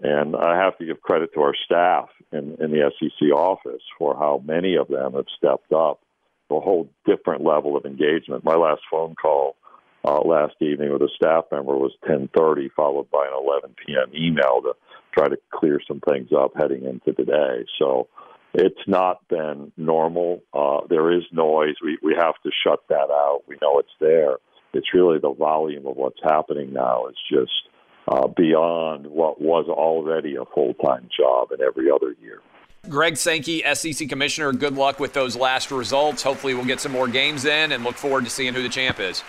[0.02, 4.14] and I have to give credit to our staff in, in the SEC office for
[4.14, 6.00] how many of them have stepped up
[6.48, 8.44] to a whole different level of engagement.
[8.44, 9.56] My last phone call
[10.04, 14.10] uh, last evening with a staff member was 10:30, followed by an 11 p.m.
[14.14, 14.74] email to
[15.12, 17.64] try to clear some things up heading into today.
[17.78, 18.08] So
[18.54, 20.42] it's not been normal.
[20.54, 21.74] Uh, there is noise.
[21.82, 23.42] We we have to shut that out.
[23.48, 24.36] We know it's there.
[24.72, 27.68] It's really the volume of what's happening now is just
[28.10, 32.40] uh, beyond what was already a full time job in every other year.
[32.88, 36.22] Greg Sankey, SEC Commissioner, good luck with those last results.
[36.22, 38.98] Hopefully, we'll get some more games in and look forward to seeing who the champ
[38.98, 39.22] is.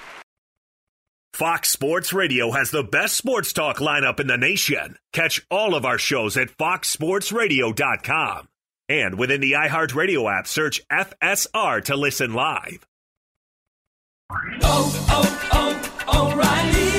[1.33, 4.97] Fox Sports Radio has the best sports talk lineup in the nation.
[5.13, 8.47] Catch all of our shows at foxsportsradio.com.
[8.89, 12.85] And within the iHeartRadio app, search FSR to listen live.
[14.61, 16.98] Oh, oh, oh, O'Reilly.